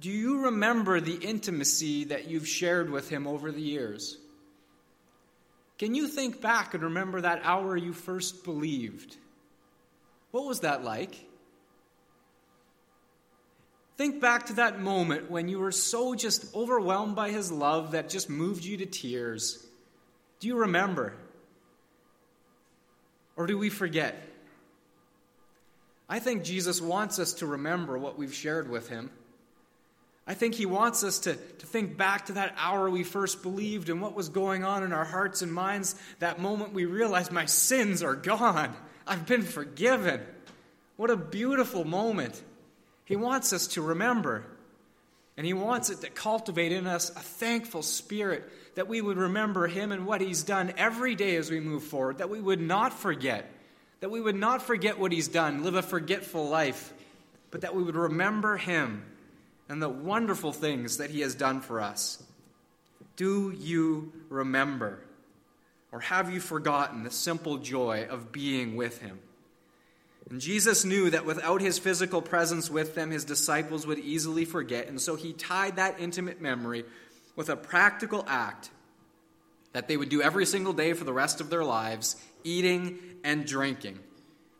Do 0.00 0.10
you 0.10 0.44
remember 0.44 1.00
the 1.00 1.14
intimacy 1.14 2.04
that 2.04 2.28
you've 2.28 2.46
shared 2.46 2.90
with 2.90 3.08
him 3.08 3.26
over 3.26 3.50
the 3.50 3.60
years? 3.60 4.16
Can 5.78 5.94
you 5.94 6.08
think 6.08 6.40
back 6.40 6.74
and 6.74 6.82
remember 6.82 7.20
that 7.20 7.42
hour 7.44 7.76
you 7.76 7.92
first 7.92 8.44
believed? 8.44 9.16
What 10.32 10.44
was 10.44 10.60
that 10.60 10.84
like? 10.84 11.24
Think 13.96 14.20
back 14.20 14.46
to 14.46 14.52
that 14.54 14.80
moment 14.80 15.30
when 15.30 15.48
you 15.48 15.58
were 15.58 15.72
so 15.72 16.14
just 16.14 16.54
overwhelmed 16.54 17.16
by 17.16 17.30
his 17.30 17.50
love 17.50 17.92
that 17.92 18.08
just 18.08 18.28
moved 18.28 18.64
you 18.64 18.76
to 18.76 18.86
tears. 18.86 19.64
Do 20.40 20.46
you 20.46 20.56
remember? 20.56 21.14
Or 23.36 23.46
do 23.46 23.58
we 23.58 23.70
forget? 23.70 24.20
I 26.08 26.20
think 26.20 26.44
Jesus 26.44 26.80
wants 26.80 27.18
us 27.18 27.34
to 27.34 27.46
remember 27.46 27.98
what 27.98 28.18
we've 28.18 28.34
shared 28.34 28.70
with 28.70 28.88
him. 28.88 29.10
I 30.28 30.34
think 30.34 30.54
he 30.54 30.66
wants 30.66 31.02
us 31.04 31.20
to, 31.20 31.34
to 31.34 31.66
think 31.66 31.96
back 31.96 32.26
to 32.26 32.34
that 32.34 32.54
hour 32.58 32.90
we 32.90 33.02
first 33.02 33.42
believed 33.42 33.88
and 33.88 34.02
what 34.02 34.14
was 34.14 34.28
going 34.28 34.62
on 34.62 34.82
in 34.82 34.92
our 34.92 35.06
hearts 35.06 35.40
and 35.40 35.50
minds, 35.50 35.94
that 36.18 36.38
moment 36.38 36.74
we 36.74 36.84
realized 36.84 37.32
my 37.32 37.46
sins 37.46 38.02
are 38.02 38.14
gone. 38.14 38.76
I've 39.06 39.24
been 39.24 39.42
forgiven. 39.42 40.20
What 40.96 41.08
a 41.08 41.16
beautiful 41.16 41.86
moment. 41.86 42.42
He 43.06 43.16
wants 43.16 43.54
us 43.54 43.68
to 43.68 43.80
remember. 43.80 44.44
And 45.38 45.46
he 45.46 45.54
wants 45.54 45.88
it 45.88 46.02
to 46.02 46.10
cultivate 46.10 46.72
in 46.72 46.86
us 46.86 47.08
a 47.08 47.20
thankful 47.20 47.82
spirit 47.82 48.44
that 48.74 48.86
we 48.86 49.00
would 49.00 49.16
remember 49.16 49.66
him 49.66 49.92
and 49.92 50.04
what 50.04 50.20
he's 50.20 50.42
done 50.42 50.74
every 50.76 51.14
day 51.14 51.36
as 51.36 51.50
we 51.50 51.58
move 51.58 51.84
forward, 51.84 52.18
that 52.18 52.28
we 52.28 52.40
would 52.40 52.60
not 52.60 52.92
forget, 52.92 53.50
that 54.00 54.10
we 54.10 54.20
would 54.20 54.36
not 54.36 54.60
forget 54.60 54.98
what 54.98 55.10
he's 55.10 55.28
done, 55.28 55.64
live 55.64 55.74
a 55.74 55.82
forgetful 55.82 56.50
life, 56.50 56.92
but 57.50 57.62
that 57.62 57.74
we 57.74 57.82
would 57.82 57.96
remember 57.96 58.58
him 58.58 59.04
and 59.68 59.82
the 59.82 59.88
wonderful 59.88 60.52
things 60.52 60.98
that 60.98 61.10
He 61.10 61.20
has 61.20 61.34
done 61.34 61.60
for 61.60 61.80
us. 61.80 62.22
Do 63.16 63.50
you 63.50 64.12
remember? 64.28 65.00
Or 65.92 66.00
have 66.00 66.32
you 66.32 66.40
forgotten 66.40 67.02
the 67.02 67.10
simple 67.10 67.58
joy 67.58 68.06
of 68.08 68.32
being 68.32 68.76
with 68.76 69.00
Him? 69.00 69.18
And 70.30 70.40
Jesus 70.40 70.84
knew 70.84 71.10
that 71.10 71.24
without 71.24 71.60
His 71.60 71.78
physical 71.78 72.20
presence 72.20 72.70
with 72.70 72.94
them, 72.94 73.10
His 73.10 73.24
disciples 73.24 73.86
would 73.86 73.98
easily 73.98 74.44
forget, 74.44 74.88
and 74.88 75.00
so 75.00 75.16
He 75.16 75.32
tied 75.32 75.76
that 75.76 75.98
intimate 75.98 76.40
memory 76.40 76.84
with 77.36 77.48
a 77.48 77.56
practical 77.56 78.24
act 78.28 78.70
that 79.72 79.88
they 79.88 79.96
would 79.96 80.08
do 80.08 80.22
every 80.22 80.46
single 80.46 80.72
day 80.72 80.92
for 80.92 81.04
the 81.04 81.12
rest 81.12 81.40
of 81.40 81.50
their 81.50 81.64
lives, 81.64 82.16
eating 82.44 82.98
and 83.24 83.46
drinking. 83.46 83.98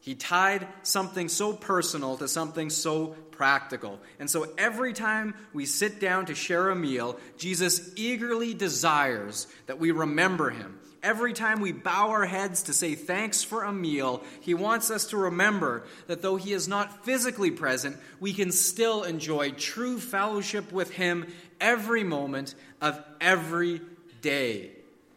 He 0.09 0.15
tied 0.15 0.67
something 0.85 1.29
so 1.29 1.53
personal 1.53 2.17
to 2.17 2.29
something 2.29 2.71
so 2.71 3.09
practical. 3.31 4.01
And 4.19 4.31
so 4.31 4.51
every 4.57 4.95
time 4.95 5.35
we 5.53 5.67
sit 5.67 6.01
down 6.01 6.25
to 6.27 6.35
share 6.35 6.71
a 6.71 6.75
meal, 6.75 7.21
Jesus 7.37 7.91
eagerly 7.95 8.55
desires 8.55 9.47
that 9.67 9.79
we 9.79 9.91
remember 9.91 10.49
him. 10.49 10.79
Every 11.03 11.35
time 11.35 11.61
we 11.61 11.73
bow 11.73 12.09
our 12.09 12.25
heads 12.25 12.63
to 12.63 12.73
say 12.73 12.95
thanks 12.95 13.45
for 13.45 13.65
a 13.65 13.71
meal, 13.71 14.23
he 14.41 14.55
wants 14.55 14.91
us 14.91 15.09
to 15.09 15.19
remember 15.19 15.85
that 16.07 16.23
though 16.23 16.37
he 16.37 16.55
is 16.55 16.69
not 16.69 17.05
physically 17.05 17.51
present, 17.51 17.99
we 18.19 18.33
can 18.33 18.51
still 18.51 19.03
enjoy 19.03 19.51
true 19.51 20.01
fellowship 20.01 20.73
with 20.73 20.91
him 20.91 21.27
every 21.61 22.03
moment 22.03 22.55
of 22.81 22.99
every 23.21 23.83
day. 24.23 24.71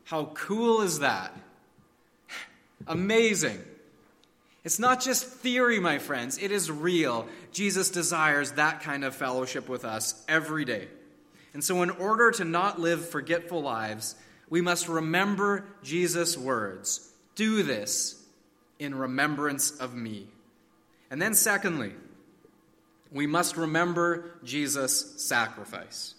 How 0.04 0.26
cool 0.34 0.82
is 0.82 1.00
that? 1.00 1.34
Amazing. 2.88 3.64
It's 4.64 4.80
not 4.80 5.02
just 5.02 5.26
theory, 5.26 5.80
my 5.80 5.98
friends, 5.98 6.38
it 6.38 6.52
is 6.52 6.70
real. 6.70 7.28
Jesus 7.52 7.90
desires 7.90 8.52
that 8.54 8.82
kind 8.82 9.04
of 9.04 9.16
fellowship 9.16 9.68
with 9.68 9.86
us 9.86 10.24
every 10.28 10.66
day. 10.66 10.88
And 11.54 11.64
so, 11.64 11.82
in 11.82 11.90
order 11.90 12.32
to 12.32 12.46
not 12.46 12.80
live 12.80 13.10
forgetful 13.10 13.62
lives, 13.62 14.16
we 14.50 14.62
must 14.62 14.88
remember 14.88 15.66
Jesus' 15.84 16.38
words 16.38 17.12
Do 17.36 17.64
this 17.64 18.24
in 18.80 18.94
remembrance 18.96 19.72
of 19.80 19.96
me. 19.96 20.28
And 21.10 21.22
then, 21.22 21.34
secondly, 21.34 21.94
we 23.12 23.28
must 23.28 23.58
remember 23.58 24.32
Jesus' 24.44 25.22
sacrifice. 25.22 26.14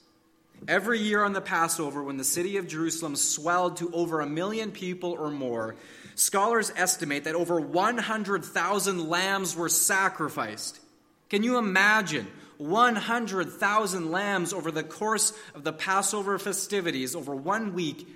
Every 0.68 1.00
year 1.00 1.24
on 1.24 1.32
the 1.32 1.40
Passover, 1.40 2.02
when 2.02 2.18
the 2.18 2.24
city 2.24 2.56
of 2.56 2.68
Jerusalem 2.68 3.16
swelled 3.16 3.78
to 3.78 3.90
over 3.92 4.20
a 4.20 4.26
million 4.26 4.70
people 4.70 5.12
or 5.12 5.30
more, 5.30 5.74
scholars 6.14 6.72
estimate 6.76 7.24
that 7.24 7.34
over 7.34 7.60
100,000 7.60 9.08
lambs 9.08 9.56
were 9.56 9.68
sacrificed. 9.68 10.80
Can 11.28 11.42
you 11.42 11.58
imagine 11.58 12.26
100,000 12.58 14.10
lambs 14.10 14.52
over 14.52 14.70
the 14.70 14.82
course 14.82 15.32
of 15.54 15.64
the 15.64 15.72
Passover 15.72 16.38
festivities 16.38 17.14
over 17.14 17.34
one 17.34 17.74
week 17.74 18.06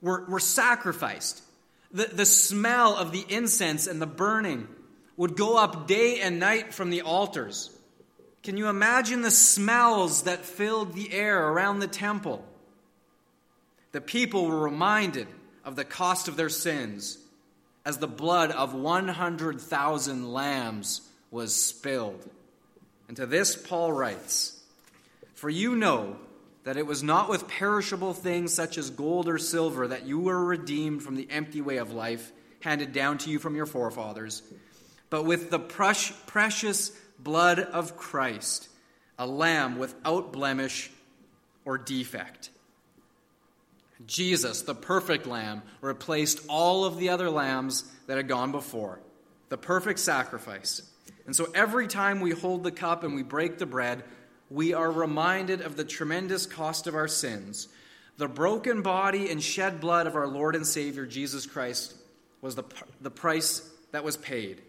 were, 0.00 0.24
were 0.28 0.40
sacrificed? 0.40 1.42
The, 1.90 2.06
the 2.06 2.26
smell 2.26 2.96
of 2.96 3.12
the 3.12 3.24
incense 3.28 3.86
and 3.86 4.00
the 4.00 4.06
burning 4.06 4.68
would 5.16 5.36
go 5.36 5.56
up 5.56 5.86
day 5.86 6.20
and 6.20 6.38
night 6.38 6.74
from 6.74 6.90
the 6.90 7.02
altars. 7.02 7.70
Can 8.42 8.56
you 8.56 8.68
imagine 8.68 9.22
the 9.22 9.30
smells 9.30 10.22
that 10.22 10.44
filled 10.44 10.94
the 10.94 11.12
air 11.12 11.48
around 11.48 11.78
the 11.78 11.86
temple? 11.86 12.44
The 13.92 14.00
people 14.00 14.46
were 14.46 14.58
reminded 14.58 15.28
of 15.64 15.76
the 15.76 15.84
cost 15.84 16.28
of 16.28 16.36
their 16.36 16.48
sins 16.48 17.18
as 17.84 17.98
the 17.98 18.06
blood 18.06 18.50
of 18.50 18.74
100,000 18.74 20.32
lambs 20.32 21.08
was 21.30 21.54
spilled. 21.54 22.28
And 23.08 23.16
to 23.16 23.26
this, 23.26 23.56
Paul 23.56 23.92
writes 23.92 24.60
For 25.34 25.50
you 25.50 25.74
know 25.76 26.16
that 26.64 26.76
it 26.76 26.86
was 26.86 27.02
not 27.02 27.28
with 27.28 27.48
perishable 27.48 28.14
things 28.14 28.54
such 28.54 28.78
as 28.78 28.90
gold 28.90 29.28
or 29.28 29.38
silver 29.38 29.88
that 29.88 30.06
you 30.06 30.20
were 30.20 30.44
redeemed 30.44 31.02
from 31.02 31.16
the 31.16 31.28
empty 31.30 31.60
way 31.60 31.78
of 31.78 31.92
life 31.92 32.32
handed 32.60 32.92
down 32.92 33.18
to 33.18 33.30
you 33.30 33.38
from 33.38 33.56
your 33.56 33.66
forefathers, 33.66 34.42
but 35.10 35.24
with 35.24 35.50
the 35.50 35.58
precious 35.58 36.92
blood 37.18 37.58
of 37.58 37.96
Christ, 37.96 38.68
a 39.18 39.26
lamb 39.26 39.78
without 39.78 40.32
blemish 40.32 40.90
or 41.64 41.76
defect. 41.76 42.50
Jesus, 44.06 44.62
the 44.62 44.74
perfect 44.74 45.26
lamb, 45.26 45.62
replaced 45.80 46.40
all 46.48 46.84
of 46.84 46.98
the 46.98 47.08
other 47.08 47.30
lambs 47.30 47.84
that 48.06 48.16
had 48.16 48.28
gone 48.28 48.52
before, 48.52 49.00
the 49.48 49.58
perfect 49.58 49.98
sacrifice. 49.98 50.82
And 51.26 51.36
so 51.36 51.48
every 51.54 51.86
time 51.86 52.20
we 52.20 52.30
hold 52.30 52.64
the 52.64 52.72
cup 52.72 53.04
and 53.04 53.14
we 53.14 53.22
break 53.22 53.58
the 53.58 53.66
bread, 53.66 54.02
we 54.50 54.74
are 54.74 54.90
reminded 54.90 55.60
of 55.60 55.76
the 55.76 55.84
tremendous 55.84 56.46
cost 56.46 56.86
of 56.86 56.94
our 56.94 57.08
sins. 57.08 57.68
The 58.18 58.28
broken 58.28 58.82
body 58.82 59.30
and 59.30 59.42
shed 59.42 59.80
blood 59.80 60.06
of 60.06 60.16
our 60.16 60.26
Lord 60.26 60.54
and 60.54 60.66
Savior 60.66 61.06
Jesus 61.06 61.46
Christ 61.46 61.94
was 62.40 62.54
the, 62.54 62.64
the 63.00 63.10
price 63.10 63.68
that 63.92 64.04
was 64.04 64.16
paid. 64.16 64.60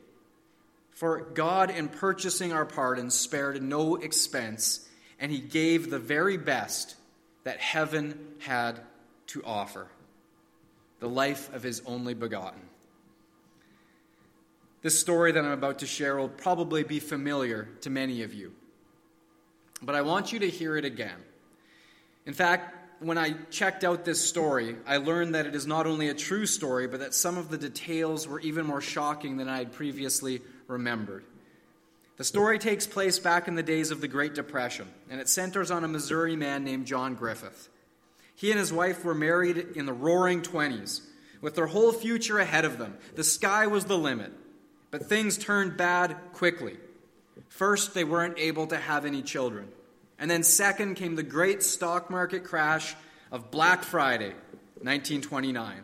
For 0.91 1.21
God, 1.21 1.71
in 1.71 1.89
purchasing 1.89 2.53
our 2.53 2.65
pardon, 2.65 3.09
spared 3.09 3.61
no 3.61 3.95
expense, 3.95 4.87
and 5.19 5.31
He 5.31 5.39
gave 5.39 5.89
the 5.89 5.99
very 5.99 6.37
best 6.37 6.95
that 7.43 7.59
heaven 7.59 8.17
had 8.39 8.79
to 9.27 9.43
offer 9.43 9.87
the 10.99 11.09
life 11.09 11.53
of 11.53 11.63
His 11.63 11.81
only 11.85 12.13
begotten. 12.13 12.61
This 14.81 14.99
story 14.99 15.31
that 15.31 15.43
I'm 15.43 15.51
about 15.51 15.79
to 15.79 15.87
share 15.87 16.17
will 16.17 16.29
probably 16.29 16.83
be 16.83 16.99
familiar 16.99 17.69
to 17.81 17.89
many 17.89 18.23
of 18.23 18.33
you, 18.33 18.53
but 19.81 19.95
I 19.95 20.01
want 20.01 20.33
you 20.33 20.39
to 20.39 20.49
hear 20.49 20.75
it 20.77 20.85
again. 20.85 21.17
In 22.25 22.33
fact, 22.33 22.75
when 22.99 23.17
I 23.17 23.33
checked 23.49 23.83
out 23.83 24.05
this 24.05 24.23
story, 24.23 24.75
I 24.85 24.97
learned 24.97 25.35
that 25.35 25.45
it 25.45 25.55
is 25.55 25.67
not 25.67 25.87
only 25.87 26.09
a 26.09 26.13
true 26.13 26.45
story, 26.45 26.87
but 26.87 26.99
that 27.01 27.13
some 27.13 27.37
of 27.37 27.49
the 27.49 27.57
details 27.57 28.27
were 28.27 28.39
even 28.39 28.65
more 28.65 28.81
shocking 28.81 29.37
than 29.37 29.49
I 29.49 29.57
had 29.57 29.73
previously 29.73 30.41
remembered. 30.67 31.25
The 32.15 32.23
story 32.23 32.59
takes 32.59 32.85
place 32.85 33.19
back 33.19 33.47
in 33.47 33.55
the 33.55 33.63
days 33.63 33.91
of 33.91 33.99
the 33.99 34.07
Great 34.07 34.35
Depression, 34.35 34.87
and 35.09 35.19
it 35.19 35.27
centers 35.27 35.71
on 35.71 35.83
a 35.83 35.87
Missouri 35.87 36.35
man 36.35 36.63
named 36.63 36.85
John 36.85 37.15
Griffith. 37.15 37.69
He 38.35 38.51
and 38.51 38.59
his 38.59 38.73
wife 38.73 39.03
were 39.03 39.13
married 39.13 39.57
in 39.75 39.85
the 39.85 39.93
roaring 39.93 40.41
20s, 40.41 41.01
with 41.41 41.55
their 41.55 41.67
whole 41.67 41.91
future 41.91 42.39
ahead 42.39 42.65
of 42.65 42.77
them. 42.77 42.97
The 43.15 43.23
sky 43.23 43.67
was 43.67 43.85
the 43.85 43.97
limit, 43.97 44.31
but 44.91 45.05
things 45.05 45.37
turned 45.37 45.77
bad 45.77 46.15
quickly. 46.33 46.77
First, 47.49 47.93
they 47.93 48.03
weren't 48.03 48.39
able 48.39 48.67
to 48.67 48.77
have 48.77 49.05
any 49.05 49.21
children. 49.21 49.67
And 50.17 50.29
then, 50.29 50.43
second, 50.43 50.95
came 50.95 51.15
the 51.15 51.23
great 51.23 51.63
stock 51.63 52.09
market 52.09 52.43
crash 52.43 52.95
of 53.31 53.51
Black 53.51 53.83
Friday, 53.83 54.33
1929. 54.81 55.81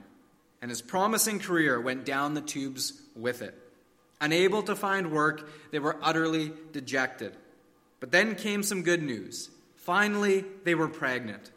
And 0.61 0.71
his 0.71 0.81
promising 0.81 1.39
career 1.39 1.79
went 1.79 2.05
down 2.05 2.33
the 2.33 2.41
tubes 2.41 3.01
with 3.15 3.41
it. 3.41 3.55
Unable 4.21 4.63
to 4.63 4.75
find 4.75 5.11
work, 5.11 5.49
they 5.71 5.79
were 5.79 5.97
utterly 6.01 6.51
dejected. 6.71 7.35
But 7.99 8.11
then 8.11 8.35
came 8.35 8.63
some 8.63 8.83
good 8.83 9.01
news. 9.01 9.49
Finally, 9.75 10.45
they 10.63 10.75
were 10.75 10.87
pregnant. 10.87 11.51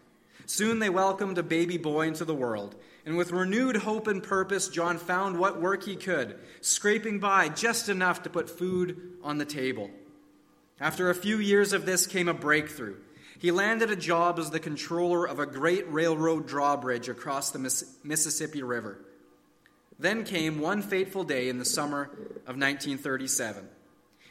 Soon 0.53 0.81
they 0.81 0.91
welcomed 0.91 1.39
a 1.39 1.43
baby 1.43 1.79
boy 1.79 2.07
into 2.07 2.27
the 2.27 2.35
world. 2.35 2.75
And 3.07 3.17
with 3.17 3.33
renewed 3.33 3.75
hope 3.75 4.07
and 4.07 4.23
purpose, 4.23 4.69
John 4.69 4.99
found 4.99 5.39
what 5.39 5.63
work 5.63 5.85
he 5.85 5.97
could, 5.97 6.39
scraping 6.61 7.21
by 7.21 7.49
just 7.49 7.89
enough 7.89 8.25
to 8.25 8.29
put 8.29 8.51
food 8.51 9.15
on 9.23 9.39
the 9.39 9.47
table. 9.47 9.89
After 10.79 11.09
a 11.09 11.15
few 11.15 11.39
years 11.39 11.73
of 11.73 11.87
this 11.87 12.07
came 12.07 12.29
a 12.29 12.35
breakthrough. 12.35 12.97
He 13.39 13.51
landed 13.51 13.91
a 13.91 13.97
job 13.97 14.39
as 14.39 14.51
the 14.51 14.61
controller 14.61 15.27
of 15.27 15.39
a 15.39 15.47
great 15.47 15.91
railroad 15.91 16.47
drawbridge 16.47 17.09
across 17.09 17.51
the 17.51 17.59
Mississippi 18.05 18.63
River. 18.63 18.99
Then 19.99 20.23
came 20.23 20.61
one 20.61 20.83
fateful 20.83 21.25
day 21.25 21.49
in 21.49 21.57
the 21.57 21.65
summer 21.65 22.11
of 22.47 22.59
1937. 22.59 23.67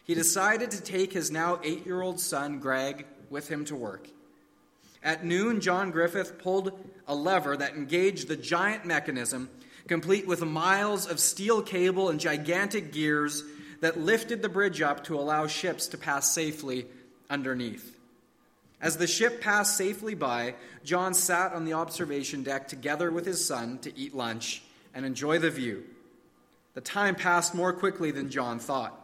He 0.04 0.14
decided 0.14 0.70
to 0.70 0.84
take 0.84 1.14
his 1.14 1.32
now 1.32 1.60
eight 1.64 1.84
year 1.88 2.04
old 2.04 2.20
son, 2.20 2.60
Greg, 2.60 3.08
with 3.32 3.48
him 3.48 3.66
to 3.66 3.76
work. 3.76 4.08
At 5.04 5.26
noon, 5.26 5.62
John 5.62 5.92
Griffith 5.92 6.38
pulled 6.38 6.72
a 7.08 7.16
lever 7.16 7.58
that 7.58 7.74
engaged 7.74 8.28
the 8.28 8.36
giant 8.36 8.86
mechanism, 8.86 9.50
complete 9.88 10.28
with 10.28 10.42
miles 10.42 11.08
of 11.08 11.20
steel 11.20 11.62
cable 11.62 12.10
and 12.10 12.20
gigantic 12.20 12.92
gears 12.92 13.44
that 13.82 14.00
lifted 14.00 14.42
the 14.42 14.50
bridge 14.50 14.82
up 14.82 15.04
to 15.06 15.18
allow 15.18 15.48
ships 15.48 15.88
to 15.88 15.98
pass 15.98 16.32
safely 16.32 16.86
underneath. 17.30 17.98
As 18.80 18.98
the 18.98 19.08
ship 19.08 19.42
passed 19.42 19.76
safely 19.76 20.16
by, 20.16 20.56
John 20.84 21.14
sat 21.14 21.54
on 21.54 21.66
the 21.66 21.74
observation 21.74 22.44
deck 22.44 22.68
together 22.68 23.12
with 23.12 23.26
his 23.26 23.46
son 23.46 23.80
to 23.80 23.96
eat 23.98 24.16
lunch 24.16 24.64
and 24.94 25.06
enjoy 25.06 25.40
the 25.40 25.52
view. 25.52 25.84
The 26.74 26.82
time 26.82 27.16
passed 27.16 27.54
more 27.54 27.74
quickly 27.74 28.12
than 28.12 28.30
John 28.30 28.60
thought. 28.60 28.98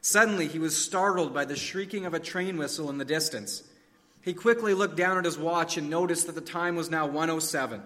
Suddenly, 0.00 0.46
he 0.46 0.58
was 0.58 0.76
startled 0.76 1.34
by 1.34 1.44
the 1.44 1.56
shrieking 1.56 2.06
of 2.06 2.14
a 2.14 2.20
train 2.20 2.56
whistle 2.56 2.90
in 2.90 2.98
the 2.98 3.04
distance. 3.04 3.64
He 4.26 4.34
quickly 4.34 4.74
looked 4.74 4.96
down 4.96 5.18
at 5.18 5.24
his 5.24 5.38
watch 5.38 5.76
and 5.76 5.88
noticed 5.88 6.26
that 6.26 6.34
the 6.34 6.40
time 6.40 6.74
was 6.74 6.90
now 6.90 7.06
107. 7.06 7.80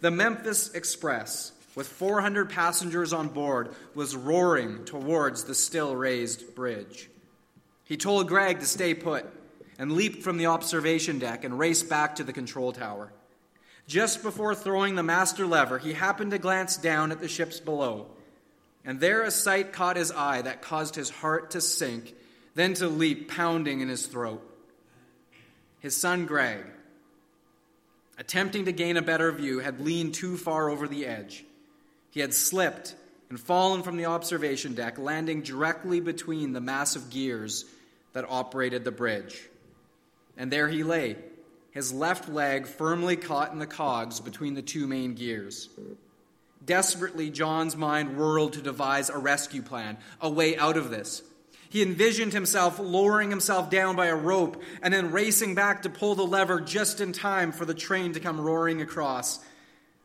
The 0.00 0.12
Memphis 0.12 0.72
Express, 0.72 1.50
with 1.74 1.88
400 1.88 2.48
passengers 2.48 3.12
on 3.12 3.26
board, 3.26 3.74
was 3.96 4.14
roaring 4.14 4.84
towards 4.84 5.42
the 5.42 5.54
still 5.54 5.96
raised 5.96 6.54
bridge. 6.54 7.10
He 7.84 7.96
told 7.96 8.28
Greg 8.28 8.60
to 8.60 8.66
stay 8.66 8.94
put 8.94 9.26
and 9.80 9.90
leaped 9.90 10.22
from 10.22 10.38
the 10.38 10.46
observation 10.46 11.18
deck 11.18 11.42
and 11.42 11.58
raced 11.58 11.88
back 11.88 12.14
to 12.14 12.24
the 12.24 12.32
control 12.32 12.72
tower. 12.72 13.12
Just 13.88 14.22
before 14.22 14.54
throwing 14.54 14.94
the 14.94 15.02
master 15.02 15.44
lever, 15.44 15.78
he 15.78 15.92
happened 15.92 16.30
to 16.30 16.38
glance 16.38 16.76
down 16.76 17.10
at 17.10 17.18
the 17.18 17.26
ships 17.26 17.58
below. 17.58 18.06
And 18.84 19.00
there 19.00 19.24
a 19.24 19.32
sight 19.32 19.72
caught 19.72 19.96
his 19.96 20.12
eye 20.12 20.42
that 20.42 20.62
caused 20.62 20.94
his 20.94 21.10
heart 21.10 21.50
to 21.50 21.60
sink, 21.60 22.14
then 22.54 22.74
to 22.74 22.86
leap 22.86 23.28
pounding 23.28 23.80
in 23.80 23.88
his 23.88 24.06
throat. 24.06 24.46
His 25.80 25.96
son 25.96 26.26
Greg, 26.26 26.64
attempting 28.18 28.66
to 28.66 28.72
gain 28.72 28.96
a 28.96 29.02
better 29.02 29.32
view, 29.32 29.58
had 29.58 29.80
leaned 29.80 30.14
too 30.14 30.36
far 30.36 30.68
over 30.68 30.86
the 30.86 31.06
edge. 31.06 31.44
He 32.10 32.20
had 32.20 32.34
slipped 32.34 32.94
and 33.30 33.40
fallen 33.40 33.82
from 33.82 33.96
the 33.96 34.06
observation 34.06 34.74
deck, 34.74 34.98
landing 34.98 35.42
directly 35.42 36.00
between 36.00 36.52
the 36.52 36.60
massive 36.60 37.10
gears 37.10 37.64
that 38.12 38.26
operated 38.28 38.84
the 38.84 38.90
bridge. 38.90 39.48
And 40.36 40.50
there 40.50 40.68
he 40.68 40.82
lay, 40.82 41.16
his 41.70 41.92
left 41.92 42.28
leg 42.28 42.66
firmly 42.66 43.16
caught 43.16 43.52
in 43.52 43.58
the 43.58 43.66
cogs 43.66 44.20
between 44.20 44.54
the 44.54 44.62
two 44.62 44.86
main 44.86 45.14
gears. 45.14 45.68
Desperately, 46.64 47.30
John's 47.30 47.76
mind 47.76 48.18
whirled 48.18 48.52
to 48.54 48.62
devise 48.62 49.08
a 49.08 49.18
rescue 49.18 49.62
plan, 49.62 49.96
a 50.20 50.28
way 50.28 50.56
out 50.56 50.76
of 50.76 50.90
this. 50.90 51.22
He 51.70 51.82
envisioned 51.82 52.32
himself 52.32 52.80
lowering 52.80 53.30
himself 53.30 53.70
down 53.70 53.94
by 53.94 54.06
a 54.06 54.16
rope 54.16 54.60
and 54.82 54.92
then 54.92 55.12
racing 55.12 55.54
back 55.54 55.82
to 55.82 55.88
pull 55.88 56.16
the 56.16 56.26
lever 56.26 56.60
just 56.60 57.00
in 57.00 57.12
time 57.12 57.52
for 57.52 57.64
the 57.64 57.74
train 57.74 58.12
to 58.14 58.20
come 58.20 58.40
roaring 58.40 58.82
across. 58.82 59.38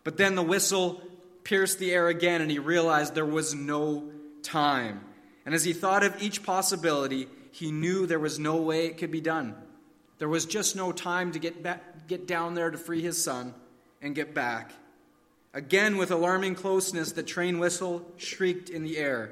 But 0.04 0.15
then 0.15 0.36
the 0.36 0.43
whistle 0.43 1.01
pierced 1.43 1.80
the 1.80 1.91
air 1.91 2.08
again 2.08 2.41
and 2.41 2.51
he 2.51 2.60
realized 2.60 3.15
there 3.15 3.25
was 3.25 3.56
no 3.56 4.12
time. 4.43 5.01
And 5.43 5.56
as 5.56 5.63
he 5.63 5.73
thought 5.73 6.04
of 6.04 6.21
each 6.21 6.43
possibility, 6.43 7.28
he 7.51 7.71
knew 7.71 8.06
there 8.06 8.19
was 8.19 8.38
no 8.38 8.58
way 8.58 8.86
it 8.86 8.99
could 8.99 9.12
be 9.12 9.21
done. 9.21 9.56
There 10.19 10.30
was 10.30 10.45
just 10.45 10.75
no 10.75 10.91
time 10.91 11.32
to 11.32 11.39
get, 11.39 11.63
back, 11.63 12.08
get 12.08 12.28
down 12.28 12.54
there 12.54 12.69
to 12.69 12.78
free 12.78 13.01
his 13.01 13.21
son 13.21 13.56
and 14.04 14.13
get 14.13 14.36
back. 14.36 14.71
Again, 15.51 15.97
with 15.97 16.12
alarming 16.12 16.56
closeness, 16.56 17.12
the 17.12 17.23
train 17.23 17.58
whistle 17.58 18.06
shrieked 18.17 18.69
in 18.69 18.84
the 18.84 18.97
air. 18.97 19.32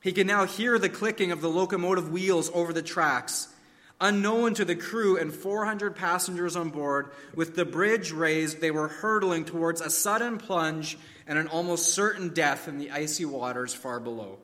He 0.00 0.12
could 0.12 0.26
now 0.26 0.46
hear 0.46 0.78
the 0.78 0.88
clicking 0.88 1.30
of 1.30 1.40
the 1.40 1.50
locomotive 1.50 2.10
wheels 2.10 2.50
over 2.54 2.72
the 2.72 2.82
tracks. 2.82 3.48
Unknown 4.00 4.54
to 4.54 4.64
the 4.64 4.74
crew 4.74 5.18
and 5.18 5.32
400 5.32 5.94
passengers 5.94 6.56
on 6.56 6.70
board, 6.70 7.10
with 7.34 7.54
the 7.54 7.66
bridge 7.66 8.12
raised, 8.12 8.60
they 8.60 8.70
were 8.70 8.88
hurtling 8.88 9.44
towards 9.44 9.82
a 9.82 9.90
sudden 9.90 10.38
plunge 10.38 10.96
and 11.26 11.38
an 11.38 11.48
almost 11.48 11.92
certain 11.92 12.30
death 12.30 12.66
in 12.66 12.78
the 12.78 12.90
icy 12.90 13.26
waters 13.26 13.74
far 13.74 14.00
below. 14.00 14.38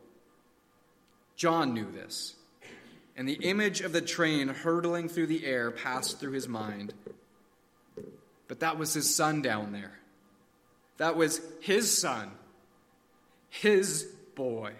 John 1.36 1.72
knew 1.72 1.90
this, 1.90 2.34
and 3.16 3.26
the 3.26 3.40
image 3.42 3.80
of 3.80 3.92
the 3.92 4.02
train 4.02 4.48
hurtling 4.48 5.08
through 5.08 5.28
the 5.28 5.46
air 5.46 5.70
passed 5.70 6.20
through 6.20 6.32
his 6.32 6.48
mind. 6.48 6.92
But 8.48 8.60
that 8.60 8.78
was 8.78 8.92
his 8.92 9.14
son 9.14 9.40
down 9.40 9.72
there. 9.72 9.98
That 10.98 11.16
was 11.16 11.40
his 11.60 11.96
son, 11.96 12.30
his 13.48 14.06
boy 14.34 14.74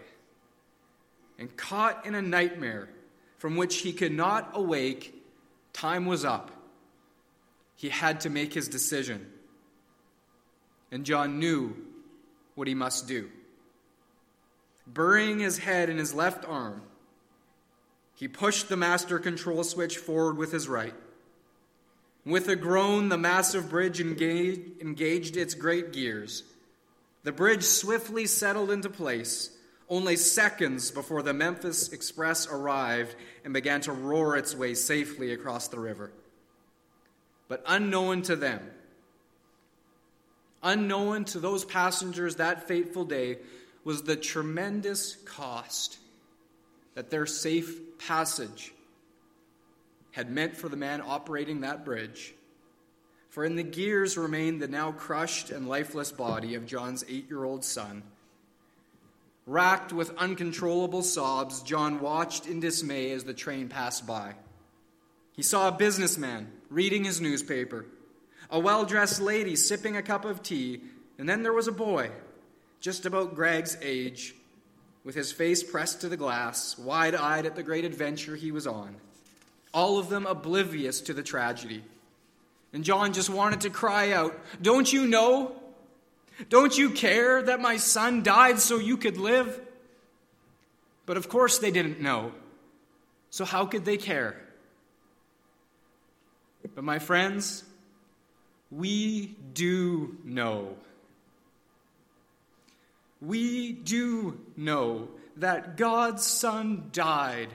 and 1.39 1.55
caught 1.55 2.05
in 2.05 2.15
a 2.15 2.21
nightmare 2.21 2.89
from 3.37 3.55
which 3.55 3.77
he 3.77 3.93
could 3.93 4.11
not 4.11 4.51
awake, 4.53 5.13
time 5.73 6.05
was 6.05 6.25
up. 6.25 6.51
He 7.75 7.89
had 7.89 8.21
to 8.21 8.29
make 8.29 8.53
his 8.53 8.67
decision. 8.67 9.27
And 10.91 11.05
John 11.05 11.39
knew 11.39 11.75
what 12.55 12.67
he 12.67 12.73
must 12.73 13.07
do. 13.07 13.29
Burying 14.87 15.39
his 15.39 15.59
head 15.59 15.89
in 15.89 15.97
his 15.97 16.13
left 16.13 16.45
arm, 16.45 16.81
he 18.15 18.27
pushed 18.27 18.67
the 18.67 18.77
master 18.77 19.19
control 19.19 19.63
switch 19.63 19.97
forward 19.97 20.37
with 20.37 20.51
his 20.51 20.67
right. 20.67 20.95
With 22.25 22.47
a 22.47 22.55
groan, 22.55 23.09
the 23.09 23.17
massive 23.17 23.69
bridge 23.69 24.01
engaged, 24.01 24.81
engaged 24.81 25.37
its 25.37 25.53
great 25.53 25.93
gears. 25.93 26.43
The 27.23 27.31
bridge 27.31 27.63
swiftly 27.63 28.25
settled 28.25 28.71
into 28.71 28.89
place 28.89 29.51
only 29.89 30.17
seconds 30.17 30.91
before 30.91 31.23
the 31.23 31.33
Memphis 31.33 31.89
Express 31.93 32.47
arrived 32.47 33.15
and 33.45 33.53
began 33.53 33.81
to 33.81 33.91
roar 33.91 34.35
its 34.35 34.55
way 34.55 34.73
safely 34.73 35.31
across 35.31 35.69
the 35.69 35.79
river. 35.79 36.11
But 37.47 37.63
unknown 37.65 38.23
to 38.23 38.35
them, 38.35 38.59
unknown 40.61 41.25
to 41.25 41.39
those 41.39 41.63
passengers 41.63 42.35
that 42.35 42.67
fateful 42.67 43.05
day, 43.05 43.37
was 43.85 44.03
the 44.03 44.17
tremendous 44.17 45.15
cost 45.23 45.97
that 46.95 47.09
their 47.09 47.25
safe 47.25 47.97
passage 47.99 48.73
had 50.11 50.29
meant 50.29 50.57
for 50.57 50.67
the 50.67 50.75
man 50.75 51.01
operating 51.05 51.61
that 51.61 51.85
bridge. 51.85 52.33
For 53.29 53.45
in 53.45 53.55
the 53.55 53.63
gears 53.63 54.17
remained 54.17 54.61
the 54.61 54.67
now 54.67 54.91
crushed 54.91 55.51
and 55.51 55.69
lifeless 55.69 56.11
body 56.11 56.55
of 56.55 56.65
John's 56.65 57.05
eight 57.07 57.29
year 57.29 57.45
old 57.45 57.63
son 57.63 58.03
Racked 59.47 59.93
with 59.93 60.15
uncontrollable 60.17 61.03
sobs, 61.03 61.61
John 61.61 62.01
watched 62.01 62.47
in 62.47 62.59
dismay 62.59 63.11
as 63.11 63.23
the 63.23 63.33
train 63.33 63.69
passed 63.69 64.05
by. 64.05 64.35
He 65.31 65.41
saw 65.41 65.69
a 65.69 65.71
businessman 65.71 66.51
reading 66.69 67.05
his 67.05 67.21
newspaper, 67.21 67.85
a 68.51 68.59
well 68.59 68.83
dressed 68.83 69.21
lady 69.21 69.55
sipping 69.55 69.95
a 69.95 70.01
cup 70.03 70.25
of 70.25 70.43
tea, 70.43 70.81
and 71.17 71.29
then 71.29 71.43
there 71.43 71.53
was 71.53 71.69
a 71.69 71.71
boy, 71.71 72.11
just 72.81 73.05
about 73.05 73.35
Greg's 73.35 73.77
age, 73.81 74.35
with 75.05 75.15
his 75.15 75.31
face 75.31 75.63
pressed 75.63 76.01
to 76.01 76.09
the 76.09 76.17
glass, 76.17 76.77
wide 76.77 77.15
eyed 77.15 77.45
at 77.45 77.55
the 77.55 77.63
great 77.63 77.85
adventure 77.85 78.35
he 78.35 78.51
was 78.51 78.67
on, 78.67 78.97
all 79.73 79.97
of 79.97 80.09
them 80.09 80.25
oblivious 80.25 80.99
to 81.01 81.13
the 81.13 81.23
tragedy. 81.23 81.83
And 82.73 82.83
John 82.83 83.13
just 83.13 83.29
wanted 83.29 83.61
to 83.61 83.69
cry 83.69 84.11
out, 84.11 84.37
Don't 84.61 84.91
you 84.91 85.07
know? 85.07 85.55
Don't 86.49 86.77
you 86.77 86.91
care 86.91 87.41
that 87.41 87.59
my 87.59 87.77
son 87.77 88.23
died 88.23 88.59
so 88.59 88.77
you 88.77 88.97
could 88.97 89.17
live? 89.17 89.59
But 91.05 91.17
of 91.17 91.29
course 91.29 91.57
they 91.57 91.71
didn't 91.71 91.99
know. 91.99 92.31
So 93.29 93.45
how 93.45 93.65
could 93.65 93.85
they 93.85 93.97
care? 93.97 94.39
But 96.75 96.83
my 96.83 96.99
friends, 96.99 97.63
we 98.69 99.35
do 99.53 100.17
know. 100.23 100.75
We 103.21 103.71
do 103.71 104.39
know 104.55 105.07
that 105.37 105.77
God's 105.77 106.25
Son 106.25 106.89
died 106.91 107.49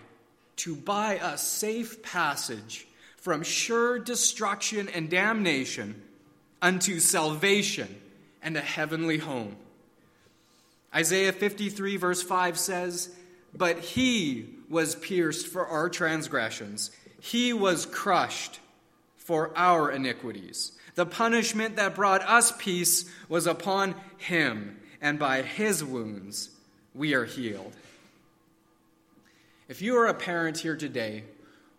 to 0.56 0.74
buy 0.74 1.20
a 1.22 1.38
safe 1.38 2.02
passage 2.02 2.86
from 3.16 3.42
sure 3.42 3.98
destruction 3.98 4.88
and 4.88 5.08
damnation 5.08 6.02
unto 6.60 6.98
salvation 6.98 8.01
and 8.42 8.56
a 8.56 8.60
heavenly 8.60 9.18
home. 9.18 9.56
Isaiah 10.94 11.32
53, 11.32 11.96
verse 11.96 12.22
5 12.22 12.58
says, 12.58 13.14
But 13.54 13.78
he 13.78 14.46
was 14.68 14.94
pierced 14.94 15.46
for 15.46 15.66
our 15.66 15.88
transgressions, 15.88 16.90
he 17.20 17.52
was 17.52 17.86
crushed 17.86 18.60
for 19.16 19.56
our 19.56 19.90
iniquities. 19.90 20.72
The 20.94 21.06
punishment 21.06 21.76
that 21.76 21.94
brought 21.94 22.22
us 22.22 22.52
peace 22.58 23.10
was 23.28 23.46
upon 23.46 23.94
him, 24.18 24.78
and 25.00 25.18
by 25.18 25.42
his 25.42 25.82
wounds 25.82 26.50
we 26.94 27.14
are 27.14 27.24
healed. 27.24 27.72
If 29.68 29.80
you 29.80 29.96
are 29.96 30.06
a 30.06 30.14
parent 30.14 30.58
here 30.58 30.76
today, 30.76 31.24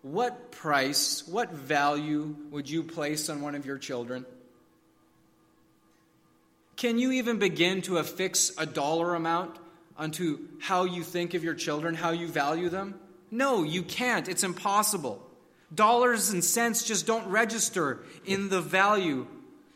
what 0.02 0.50
price, 0.50 1.26
what 1.28 1.52
value 1.52 2.34
would 2.50 2.68
you 2.68 2.82
place 2.82 3.28
on 3.28 3.40
one 3.40 3.54
of 3.54 3.64
your 3.64 3.78
children? 3.78 4.26
Can 6.76 6.98
you 6.98 7.12
even 7.12 7.38
begin 7.38 7.82
to 7.82 7.98
affix 7.98 8.52
a 8.58 8.66
dollar 8.66 9.14
amount 9.14 9.56
unto 9.96 10.40
how 10.60 10.84
you 10.84 11.02
think 11.02 11.34
of 11.34 11.44
your 11.44 11.54
children, 11.54 11.94
how 11.94 12.10
you 12.10 12.28
value 12.28 12.68
them? 12.68 12.98
No, 13.30 13.62
you 13.62 13.82
can't. 13.82 14.28
It's 14.28 14.44
impossible. 14.44 15.24
Dollars 15.74 16.30
and 16.30 16.44
cents 16.44 16.84
just 16.84 17.06
don't 17.06 17.26
register 17.28 18.04
in 18.24 18.48
the 18.48 18.60
value 18.60 19.26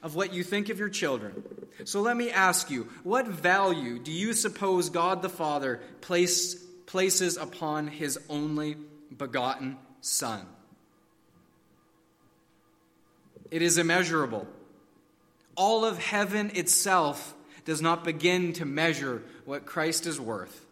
of 0.02 0.14
what 0.14 0.32
you 0.32 0.44
think 0.44 0.68
of 0.68 0.78
your 0.78 0.88
children. 0.88 1.42
So 1.84 2.00
let 2.00 2.16
me 2.16 2.30
ask 2.30 2.70
you 2.70 2.88
what 3.02 3.26
value 3.26 3.98
do 3.98 4.12
you 4.12 4.32
suppose 4.32 4.90
God 4.90 5.22
the 5.22 5.28
Father 5.28 5.80
place, 6.00 6.54
places 6.87 7.37
upon 7.37 7.88
his 7.88 8.18
only 8.28 8.76
begotten 9.16 9.76
Son? 10.00 10.46
It 13.50 13.62
is 13.62 13.78
immeasurable 13.78 14.46
all 15.59 15.84
of 15.84 15.98
heaven 15.98 16.52
itself 16.54 17.34
does 17.64 17.82
not 17.82 18.04
begin 18.04 18.54
to 18.54 18.64
measure 18.64 19.22
what 19.44 19.66
Christ 19.66 20.06
is 20.06 20.18
worth. 20.18 20.64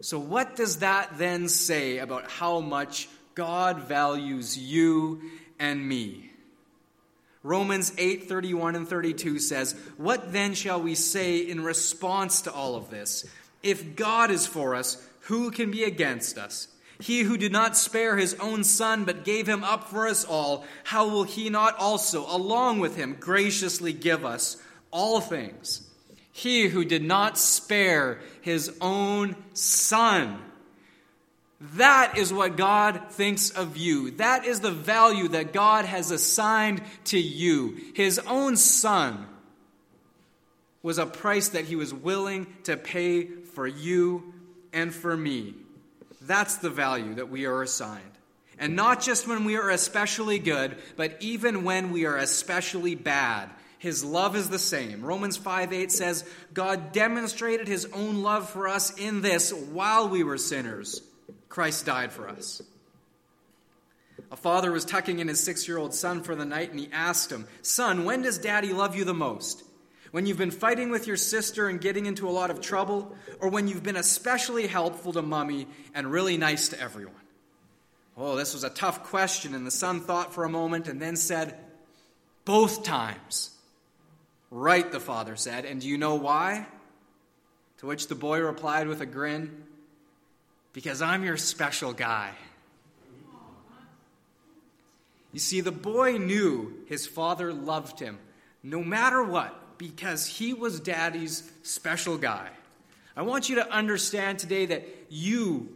So, 0.00 0.18
what 0.18 0.54
does 0.54 0.78
that 0.78 1.18
then 1.18 1.48
say 1.48 1.98
about 1.98 2.30
how 2.30 2.60
much 2.60 3.08
God 3.34 3.80
values 3.80 4.56
you 4.58 5.22
and 5.58 5.88
me? 5.88 6.30
Romans 7.42 7.92
8 7.98 8.28
31 8.28 8.76
and 8.76 8.88
32 8.88 9.38
says, 9.38 9.74
What 9.96 10.32
then 10.32 10.54
shall 10.54 10.80
we 10.80 10.94
say 10.94 11.38
in 11.38 11.64
response 11.64 12.42
to 12.42 12.52
all 12.52 12.76
of 12.76 12.90
this? 12.90 13.26
If 13.62 13.96
God 13.96 14.30
is 14.30 14.46
for 14.46 14.74
us, 14.74 15.02
who 15.20 15.50
can 15.50 15.70
be 15.70 15.84
against 15.84 16.38
us? 16.38 16.68
He 17.00 17.22
who 17.22 17.36
did 17.36 17.52
not 17.52 17.76
spare 17.76 18.16
his 18.16 18.34
own 18.34 18.64
son, 18.64 19.04
but 19.04 19.24
gave 19.24 19.48
him 19.48 19.64
up 19.64 19.88
for 19.88 20.06
us 20.06 20.24
all, 20.24 20.64
how 20.84 21.08
will 21.08 21.24
he 21.24 21.50
not 21.50 21.76
also, 21.78 22.24
along 22.28 22.78
with 22.78 22.96
him, 22.96 23.16
graciously 23.18 23.92
give 23.92 24.24
us 24.24 24.56
all 24.90 25.20
things? 25.20 25.88
He 26.32 26.68
who 26.68 26.84
did 26.84 27.02
not 27.02 27.38
spare 27.38 28.20
his 28.42 28.76
own 28.80 29.36
son. 29.54 30.38
That 31.72 32.18
is 32.18 32.32
what 32.32 32.56
God 32.56 33.10
thinks 33.10 33.50
of 33.50 33.76
you. 33.76 34.10
That 34.12 34.44
is 34.44 34.60
the 34.60 34.70
value 34.70 35.28
that 35.28 35.52
God 35.52 35.84
has 35.84 36.10
assigned 36.10 36.82
to 37.06 37.18
you. 37.18 37.78
His 37.94 38.18
own 38.18 38.56
Son 38.56 39.26
was 40.82 40.98
a 40.98 41.06
price 41.06 41.50
that 41.50 41.64
He 41.64 41.76
was 41.76 41.94
willing 41.94 42.46
to 42.64 42.76
pay 42.76 43.24
for 43.24 43.66
you 43.66 44.34
and 44.72 44.94
for 44.94 45.16
me. 45.16 45.54
That's 46.26 46.56
the 46.56 46.70
value 46.70 47.14
that 47.14 47.30
we 47.30 47.46
are 47.46 47.62
assigned. 47.62 48.02
And 48.58 48.76
not 48.76 49.02
just 49.02 49.26
when 49.26 49.44
we 49.44 49.56
are 49.56 49.70
especially 49.70 50.38
good, 50.38 50.76
but 50.96 51.16
even 51.20 51.64
when 51.64 51.90
we 51.92 52.06
are 52.06 52.16
especially 52.16 52.94
bad. 52.94 53.50
His 53.78 54.02
love 54.02 54.34
is 54.34 54.48
the 54.48 54.58
same. 54.58 55.04
Romans 55.04 55.36
5 55.36 55.72
8 55.72 55.92
says, 55.92 56.24
God 56.54 56.92
demonstrated 56.92 57.68
his 57.68 57.86
own 57.92 58.22
love 58.22 58.48
for 58.48 58.66
us 58.66 58.96
in 58.96 59.20
this 59.20 59.52
while 59.52 60.08
we 60.08 60.24
were 60.24 60.38
sinners. 60.38 61.02
Christ 61.50 61.84
died 61.84 62.10
for 62.10 62.28
us. 62.28 62.62
A 64.32 64.36
father 64.36 64.72
was 64.72 64.84
tucking 64.84 65.18
in 65.18 65.28
his 65.28 65.44
six 65.44 65.68
year 65.68 65.76
old 65.76 65.92
son 65.92 66.22
for 66.22 66.34
the 66.34 66.46
night, 66.46 66.70
and 66.70 66.80
he 66.80 66.88
asked 66.92 67.30
him, 67.30 67.46
Son, 67.60 68.04
when 68.04 68.22
does 68.22 68.38
daddy 68.38 68.72
love 68.72 68.96
you 68.96 69.04
the 69.04 69.12
most? 69.12 69.62
When 70.14 70.26
you've 70.26 70.38
been 70.38 70.52
fighting 70.52 70.90
with 70.90 71.08
your 71.08 71.16
sister 71.16 71.66
and 71.66 71.80
getting 71.80 72.06
into 72.06 72.28
a 72.28 72.30
lot 72.30 72.52
of 72.52 72.60
trouble, 72.60 73.16
or 73.40 73.48
when 73.48 73.66
you've 73.66 73.82
been 73.82 73.96
especially 73.96 74.68
helpful 74.68 75.12
to 75.12 75.22
mummy 75.22 75.66
and 75.92 76.06
really 76.08 76.36
nice 76.36 76.68
to 76.68 76.80
everyone? 76.80 77.16
Oh, 78.16 78.36
this 78.36 78.54
was 78.54 78.62
a 78.62 78.70
tough 78.70 79.02
question, 79.02 79.56
and 79.56 79.66
the 79.66 79.72
son 79.72 80.00
thought 80.00 80.32
for 80.32 80.44
a 80.44 80.48
moment 80.48 80.86
and 80.86 81.02
then 81.02 81.16
said, 81.16 81.58
Both 82.44 82.84
times. 82.84 83.58
Right, 84.52 84.88
the 84.92 85.00
father 85.00 85.34
said, 85.34 85.64
and 85.64 85.80
do 85.80 85.88
you 85.88 85.98
know 85.98 86.14
why? 86.14 86.68
To 87.78 87.86
which 87.86 88.06
the 88.06 88.14
boy 88.14 88.38
replied 88.38 88.86
with 88.86 89.00
a 89.00 89.06
grin, 89.06 89.64
Because 90.72 91.02
I'm 91.02 91.24
your 91.24 91.36
special 91.36 91.92
guy. 91.92 92.30
You 95.32 95.40
see, 95.40 95.60
the 95.60 95.72
boy 95.72 96.18
knew 96.18 96.84
his 96.86 97.04
father 97.04 97.52
loved 97.52 97.98
him 97.98 98.20
no 98.62 98.82
matter 98.82 99.22
what, 99.22 99.60
because 99.78 100.26
he 100.26 100.52
was 100.52 100.80
daddy's 100.80 101.50
special 101.62 102.18
guy. 102.18 102.48
I 103.16 103.22
want 103.22 103.48
you 103.48 103.56
to 103.56 103.70
understand 103.70 104.38
today 104.38 104.66
that 104.66 104.86
you 105.08 105.68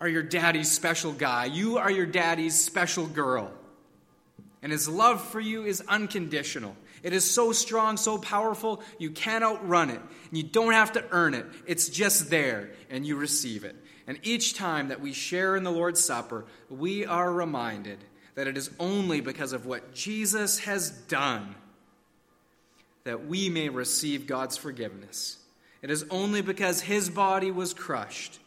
are 0.00 0.08
your 0.08 0.22
daddy's 0.22 0.70
special 0.70 1.12
guy. 1.12 1.46
You 1.46 1.78
are 1.78 1.90
your 1.90 2.06
daddy's 2.06 2.58
special 2.60 3.06
girl. 3.06 3.50
And 4.62 4.72
his 4.72 4.88
love 4.88 5.22
for 5.22 5.40
you 5.40 5.64
is 5.64 5.82
unconditional. 5.88 6.76
It 7.02 7.12
is 7.12 7.28
so 7.28 7.52
strong, 7.52 7.96
so 7.96 8.18
powerful, 8.18 8.82
you 8.98 9.10
can't 9.10 9.44
outrun 9.44 9.90
it. 9.90 10.00
And 10.00 10.36
you 10.36 10.42
don't 10.42 10.72
have 10.72 10.92
to 10.92 11.04
earn 11.12 11.34
it. 11.34 11.46
It's 11.66 11.88
just 11.88 12.28
there, 12.28 12.70
and 12.90 13.06
you 13.06 13.16
receive 13.16 13.64
it. 13.64 13.76
And 14.06 14.18
each 14.22 14.54
time 14.54 14.88
that 14.88 15.00
we 15.00 15.12
share 15.12 15.54
in 15.54 15.64
the 15.64 15.70
Lord's 15.70 16.04
Supper, 16.04 16.44
we 16.68 17.06
are 17.06 17.32
reminded 17.32 17.98
that 18.34 18.46
it 18.46 18.56
is 18.56 18.70
only 18.80 19.20
because 19.20 19.52
of 19.52 19.66
what 19.66 19.94
Jesus 19.94 20.60
has 20.60 20.90
done 20.90 21.54
that 23.04 23.26
we 23.26 23.48
may 23.48 23.68
receive 23.68 24.26
God's 24.26 24.56
forgiveness. 24.56 25.38
It 25.82 25.90
is 25.90 26.04
only 26.10 26.42
because 26.42 26.80
his 26.80 27.08
body 27.08 27.50
was 27.50 27.72
crushed 27.72 28.38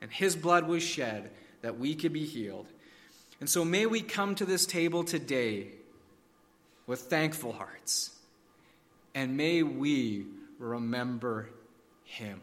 and 0.00 0.10
his 0.10 0.36
blood 0.36 0.66
was 0.66 0.82
shed 0.82 1.30
that 1.62 1.78
we 1.78 1.94
could 1.94 2.12
be 2.12 2.24
healed. 2.24 2.66
And 3.40 3.48
so 3.48 3.64
may 3.64 3.86
we 3.86 4.02
come 4.02 4.34
to 4.36 4.44
this 4.44 4.66
table 4.66 5.04
today 5.04 5.68
with 6.86 7.02
thankful 7.02 7.52
hearts, 7.52 8.10
and 9.14 9.36
may 9.36 9.62
we 9.62 10.26
remember 10.58 11.48
him. 12.04 12.40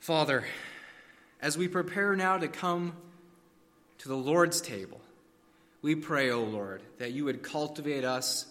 Father, 0.00 0.44
as 1.42 1.58
we 1.58 1.68
prepare 1.68 2.16
now 2.16 2.38
to 2.38 2.48
come 2.48 2.94
to 3.98 4.08
the 4.08 4.16
Lord's 4.16 4.60
table, 4.60 5.00
we 5.82 5.94
pray, 5.94 6.30
O 6.30 6.42
Lord, 6.42 6.82
that 6.98 7.12
you 7.12 7.24
would 7.24 7.42
cultivate 7.42 8.04
us 8.04 8.46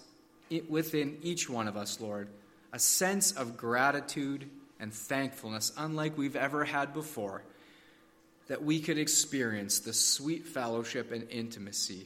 within 0.70 1.18
each 1.22 1.50
one 1.50 1.68
of 1.68 1.76
us, 1.76 2.00
Lord, 2.00 2.30
a 2.72 2.80
sense 2.80 3.32
of 3.32 3.58
gratitude 3.58 4.50
and 4.80 4.94
thankfulness 4.94 5.72
unlike 5.78 6.18
we've 6.18 6.36
ever 6.36 6.64
had 6.66 6.94
before, 6.94 7.44
that 8.48 8.64
we 8.64 8.80
could 8.80 8.98
experience 8.98 9.80
the 9.80 9.94
sweet 9.94 10.46
fellowship 10.46 11.12
and 11.12 11.30
intimacy 11.30 12.06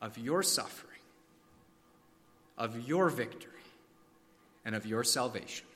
of 0.00 0.18
your 0.18 0.42
suffering, 0.42 1.00
of 2.58 2.88
your 2.88 3.08
victory, 3.08 3.52
and 4.64 4.74
of 4.74 4.84
your 4.84 5.04
salvation. 5.04 5.66